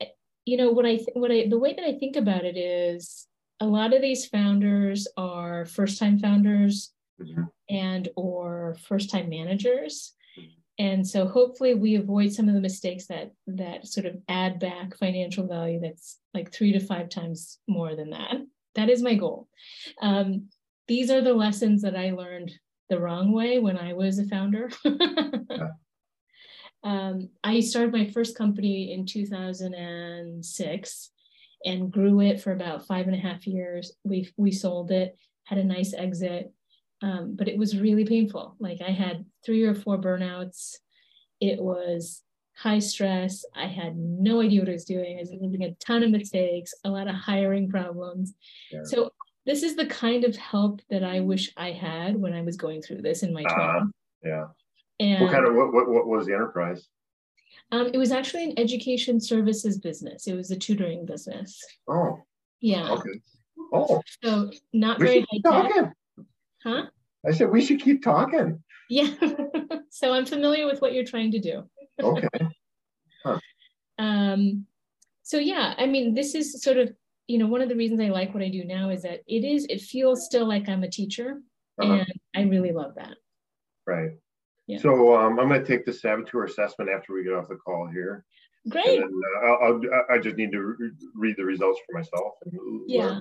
you 0.45 0.57
know 0.57 0.71
what 0.71 0.87
I 0.87 0.97
th- 0.97 1.15
what 1.15 1.31
I 1.31 1.47
the 1.49 1.59
way 1.59 1.75
that 1.75 1.85
I 1.85 1.99
think 1.99 2.17
about 2.17 2.45
it 2.45 2.57
is 2.57 3.27
a 3.61 3.67
lot 3.67 3.95
of 3.95 4.03
these 4.03 4.27
founders 4.27 5.09
are 5.17 5.65
first 5.65 5.99
time 5.99 6.19
founders 6.19 6.93
mm-hmm. 7.21 7.45
and 7.71 8.09
or 8.17 8.77
first 8.87 9.11
time 9.11 9.29
managers. 9.29 10.13
And 10.79 11.07
so 11.07 11.27
hopefully 11.27 11.75
we 11.75 11.95
avoid 11.95 12.33
some 12.33 12.49
of 12.49 12.55
the 12.55 12.61
mistakes 12.61 13.07
that 13.07 13.33
that 13.47 13.87
sort 13.87 14.07
of 14.07 14.17
add 14.29 14.59
back 14.59 14.97
financial 14.97 15.47
value 15.47 15.81
that's 15.81 16.19
like 16.33 16.53
three 16.53 16.73
to 16.73 16.81
five 16.81 17.09
times 17.09 17.59
more 17.69 17.95
than 17.95 18.11
that 18.11 18.37
that 18.75 18.91
is 18.91 19.03
my 19.03 19.15
goal 19.15 19.49
um, 20.03 20.49
these 20.89 21.11
are 21.11 21.21
the 21.21 21.35
lessons 21.35 21.83
that 21.83 21.97
i 21.97 22.11
learned 22.11 22.53
the 22.91 22.99
wrong 22.99 23.33
way 23.33 23.59
when 23.59 23.79
i 23.79 23.93
was 23.93 24.19
a 24.19 24.27
founder 24.27 24.71
yeah. 24.85 25.69
Um, 26.85 27.31
I 27.43 27.61
started 27.61 27.95
my 27.95 28.11
first 28.11 28.37
company 28.37 28.93
in 28.93 29.07
2006 29.07 31.11
and 31.65 31.91
grew 31.91 32.21
it 32.21 32.43
for 32.43 32.53
about 32.53 32.87
five 32.87 33.07
and 33.07 33.17
a 33.17 33.19
half 33.19 33.47
years. 33.47 33.95
We 34.05 34.31
we 34.37 34.53
sold 34.53 34.91
it, 34.91 35.17
had 35.45 35.57
a 35.57 35.65
nice 35.65 35.95
exit, 35.95 36.53
um, 37.03 37.37
but 37.37 37.49
it 37.49 37.59
was 37.59 37.79
really 37.79 38.05
painful. 38.05 38.57
Like 38.59 38.81
I 38.81 38.91
had 38.91 39.25
three 39.45 39.65
or 39.65 39.75
four 39.75 39.99
burnouts. 39.99 40.77
It 41.41 41.61
was 41.61 42.23
high 42.57 42.79
stress. 42.79 43.45
I 43.55 43.67
had 43.67 43.97
no 43.97 44.41
idea 44.41 44.61
what 44.61 44.69
I 44.69 44.73
was 44.73 44.85
doing. 44.85 45.19
I 45.19 45.21
was 45.21 45.31
making 45.33 45.65
a 45.65 45.75
ton 45.75 46.03
of 46.03 46.11
mistakes, 46.11 46.73
a 46.85 46.91
lot 46.91 47.09
of 47.09 47.15
hiring 47.15 47.69
problems. 47.69 48.35
Yeah. 48.71 48.81
So 48.85 49.11
this 49.47 49.63
is 49.63 49.77
the 49.77 49.87
kind 49.87 50.25
of 50.25 50.37
help 50.37 50.81
that 50.91 51.05
I 51.05 51.21
wish 51.21 51.53
I 51.57 51.73
had 51.73 52.17
when 52.17 52.33
I 52.33 52.43
was 52.43 52.57
going 52.57 52.81
through 52.81 53.03
this 53.03 53.23
in 53.23 53.33
my 53.33 53.43
20s. 53.45 53.83
Uh, 53.83 53.87
yeah. 54.25 54.45
And 55.01 55.25
what 55.25 55.33
kind 55.33 55.47
of 55.47 55.55
what, 55.55 55.73
what, 55.73 55.89
what 55.89 56.07
was 56.07 56.27
the 56.27 56.35
enterprise? 56.35 56.89
Um, 57.73 57.91
it 57.93 57.99
was 57.99 58.13
actually 58.13 58.45
an 58.45 58.59
education 58.59 59.21
services 59.21 59.79
business. 59.79 60.27
It 60.27 60.35
was 60.35 60.51
a 60.51 60.57
tutoring 60.57 61.05
business. 61.05 61.63
Oh. 61.89 62.23
Yeah. 62.61 62.91
Okay. 62.91 63.21
Oh. 63.73 64.03
So 64.23 64.51
not 64.73 64.99
we 64.99 65.07
very 65.07 65.27
high 65.45 65.69
tech. 65.69 65.93
Huh? 66.65 66.87
I 67.27 67.33
said 67.33 67.51
we 67.51 67.65
should 67.65 67.81
keep 67.81 68.03
talking. 68.03 68.63
Yeah. 68.89 69.11
so 69.91 70.13
I'm 70.13 70.27
familiar 70.27 70.67
with 70.67 70.81
what 70.81 70.93
you're 70.93 71.05
trying 71.05 71.31
to 71.33 71.41
do. 71.41 71.65
okay. 72.03 72.29
Huh. 73.25 73.39
Um. 73.99 74.67
So 75.23 75.39
yeah, 75.39 75.75
I 75.79 75.87
mean, 75.87 76.15
this 76.15 76.35
is 76.35 76.63
sort 76.63 76.79
of 76.79 76.93
you 77.27 77.39
know 77.39 77.47
one 77.47 77.63
of 77.63 77.69
the 77.69 77.77
reasons 77.77 78.01
I 78.01 78.09
like 78.09 78.35
what 78.35 78.43
I 78.43 78.49
do 78.49 78.65
now 78.65 78.91
is 78.91 79.03
that 79.03 79.21
it 79.27 79.45
is 79.45 79.67
it 79.71 79.81
feels 79.81 80.27
still 80.27 80.47
like 80.47 80.69
I'm 80.69 80.83
a 80.83 80.91
teacher, 80.91 81.41
uh-huh. 81.81 81.93
and 81.93 82.13
I 82.35 82.43
really 82.43 82.73
love 82.73 82.95
that. 82.97 83.17
Right. 83.87 84.11
Yeah. 84.67 84.79
So 84.79 85.15
um, 85.15 85.39
I'm 85.39 85.49
going 85.49 85.61
to 85.61 85.67
take 85.67 85.85
the 85.85 85.93
saboteur 85.93 86.45
assessment 86.45 86.91
after 86.91 87.13
we 87.13 87.23
get 87.23 87.35
off 87.35 87.49
the 87.49 87.57
call 87.57 87.87
here. 87.93 88.25
Great. 88.69 89.01
Then, 89.01 89.11
uh, 89.43 89.47
I'll, 89.47 89.63
I'll, 89.63 89.81
I 90.11 90.19
just 90.19 90.37
need 90.37 90.53
to 90.53 90.61
re- 90.61 90.91
read 91.15 91.37
the 91.37 91.45
results 91.45 91.81
for 91.87 91.99
myself. 91.99 92.33
And 92.47 92.81
Yeah. 92.87 93.21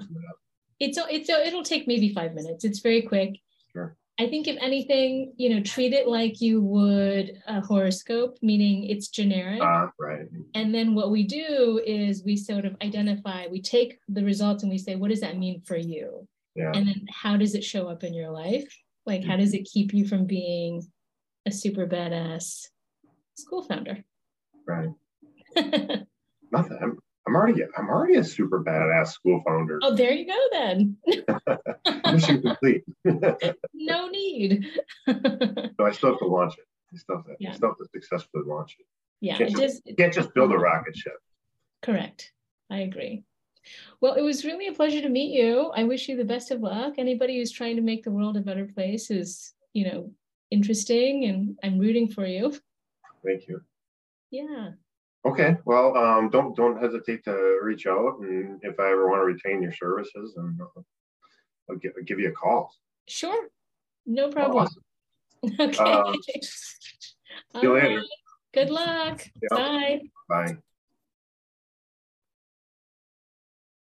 Learn 0.79 0.93
from 0.93 1.03
that. 1.03 1.12
It's 1.13 1.29
it's 1.29 1.29
it'll 1.29 1.63
take 1.63 1.88
maybe 1.88 2.13
five 2.13 2.33
minutes. 2.33 2.63
It's 2.63 2.79
very 2.79 3.01
quick. 3.01 3.39
Sure. 3.71 3.95
I 4.19 4.27
think 4.27 4.47
if 4.47 4.57
anything, 4.62 5.33
you 5.38 5.49
know, 5.49 5.62
treat 5.63 5.91
it 5.91 6.07
like 6.07 6.39
you 6.39 6.62
would 6.62 7.41
a 7.47 7.62
horoscope, 7.62 8.38
meaning 8.43 8.83
it's 8.83 9.07
generic. 9.07 9.62
Uh, 9.62 9.88
right. 9.99 10.27
And 10.53 10.73
then 10.73 10.93
what 10.93 11.09
we 11.09 11.23
do 11.23 11.81
is 11.83 12.23
we 12.23 12.38
sort 12.38 12.65
of 12.65 12.75
identify, 12.83 13.47
we 13.47 13.59
take 13.59 13.99
the 14.07 14.23
results 14.23 14.62
and 14.62 14.71
we 14.71 14.77
say, 14.77 14.95
what 14.95 15.09
does 15.09 15.21
that 15.21 15.39
mean 15.39 15.62
for 15.62 15.77
you? 15.77 16.27
Yeah. 16.55 16.71
And 16.75 16.88
then 16.88 17.07
how 17.09 17.38
does 17.38 17.55
it 17.55 17.63
show 17.63 17.88
up 17.88 18.03
in 18.03 18.13
your 18.13 18.29
life? 18.29 18.71
Like, 19.07 19.23
how 19.23 19.36
does 19.36 19.55
it 19.55 19.63
keep 19.65 19.93
you 19.93 20.07
from 20.07 20.27
being 20.27 20.86
a 21.47 21.51
super 21.51 21.88
badass 21.88 22.67
school 23.33 23.63
founder? 23.63 24.03
Right. 24.67 24.89
Nothing. 26.51 26.97
I'm, 27.27 27.36
already 27.36 27.62
I'm 27.77 27.89
already 27.89 28.15
a 28.15 28.23
super 28.23 28.63
badass 28.63 29.07
school 29.13 29.41
founder. 29.47 29.79
oh, 29.81 29.95
there 29.95 30.12
you 30.12 30.27
go 30.27 30.39
then. 30.51 30.97
Mission 32.13 32.41
complete. 32.41 32.83
no 33.73 34.07
need. 34.09 34.65
So 35.77 35.86
I 35.86 35.91
still 35.91 36.12
have 36.12 36.19
to 36.19 36.25
launch 36.27 36.53
it. 36.57 36.65
I 36.93 36.97
still 36.97 37.17
have 37.17 37.25
to, 37.25 37.36
Yeah. 37.39 37.53
Still 37.53 37.69
have 37.69 37.77
to 37.77 37.86
successfully 37.93 38.43
launch 38.45 38.75
it. 38.79 38.86
yeah, 39.21 39.38
Can't 39.38 39.49
it 39.51 39.57
just- 39.57 39.86
just 39.86 39.97
can't 39.97 40.13
just 40.13 40.33
build 40.33 40.51
a 40.51 40.55
uh-huh. 40.55 40.63
rocket 40.63 40.95
ship. 40.97 41.17
correct. 41.81 42.31
I 42.69 42.79
agree. 42.79 43.23
Well, 44.01 44.13
it 44.15 44.21
was 44.21 44.43
really 44.45 44.67
a 44.67 44.73
pleasure 44.73 45.01
to 45.01 45.09
meet 45.09 45.31
you. 45.33 45.71
I 45.75 45.83
wish 45.86 46.09
you 46.09 46.17
the 46.17 46.25
best 46.25 46.51
of 46.51 46.59
luck. 46.62 46.95
Anybody 46.97 47.38
who's 47.38 47.51
trying 47.51 47.77
to 47.77 47.81
make 47.81 48.03
the 48.03 48.12
world 48.12 48.36
a 48.36 48.41
better 48.41 48.65
place 48.65 49.09
is, 49.09 49.53
you 49.73 49.86
know, 49.89 50.12
interesting 50.51 51.25
and 51.25 51.57
I'm 51.63 51.79
rooting 51.79 52.09
for 52.09 52.25
you. 52.25 52.53
Thank 53.25 53.47
you. 53.47 53.62
Yeah. 54.31 54.71
Okay. 55.25 55.55
Well, 55.65 55.95
um, 55.97 56.29
don't 56.29 56.55
don't 56.55 56.81
hesitate 56.81 57.23
to 57.25 57.59
reach 57.63 57.88
out, 57.88 58.19
and 58.19 58.59
if 58.62 58.79
I 58.79 58.91
ever 58.91 59.09
want 59.09 59.21
to 59.21 59.25
retain 59.25 59.62
your 59.62 59.73
services, 59.73 60.33
and 60.36 60.59
I'll, 61.69 61.77
give, 61.77 61.93
I'll 61.97 62.03
give 62.03 62.19
you 62.19 62.29
a 62.29 62.33
call. 62.33 62.73
Sure. 63.07 63.47
No 64.05 64.29
problem. 64.29 64.67
Awesome. 64.67 64.83
Okay. 65.59 65.77
Um, 65.77 66.15
All 67.55 67.63
you 67.63 67.73
later. 67.73 68.01
Good 68.53 68.69
luck. 68.69 69.21
Yeah. 69.41 69.57
Bye. 69.57 70.01
Bye. 70.29 70.57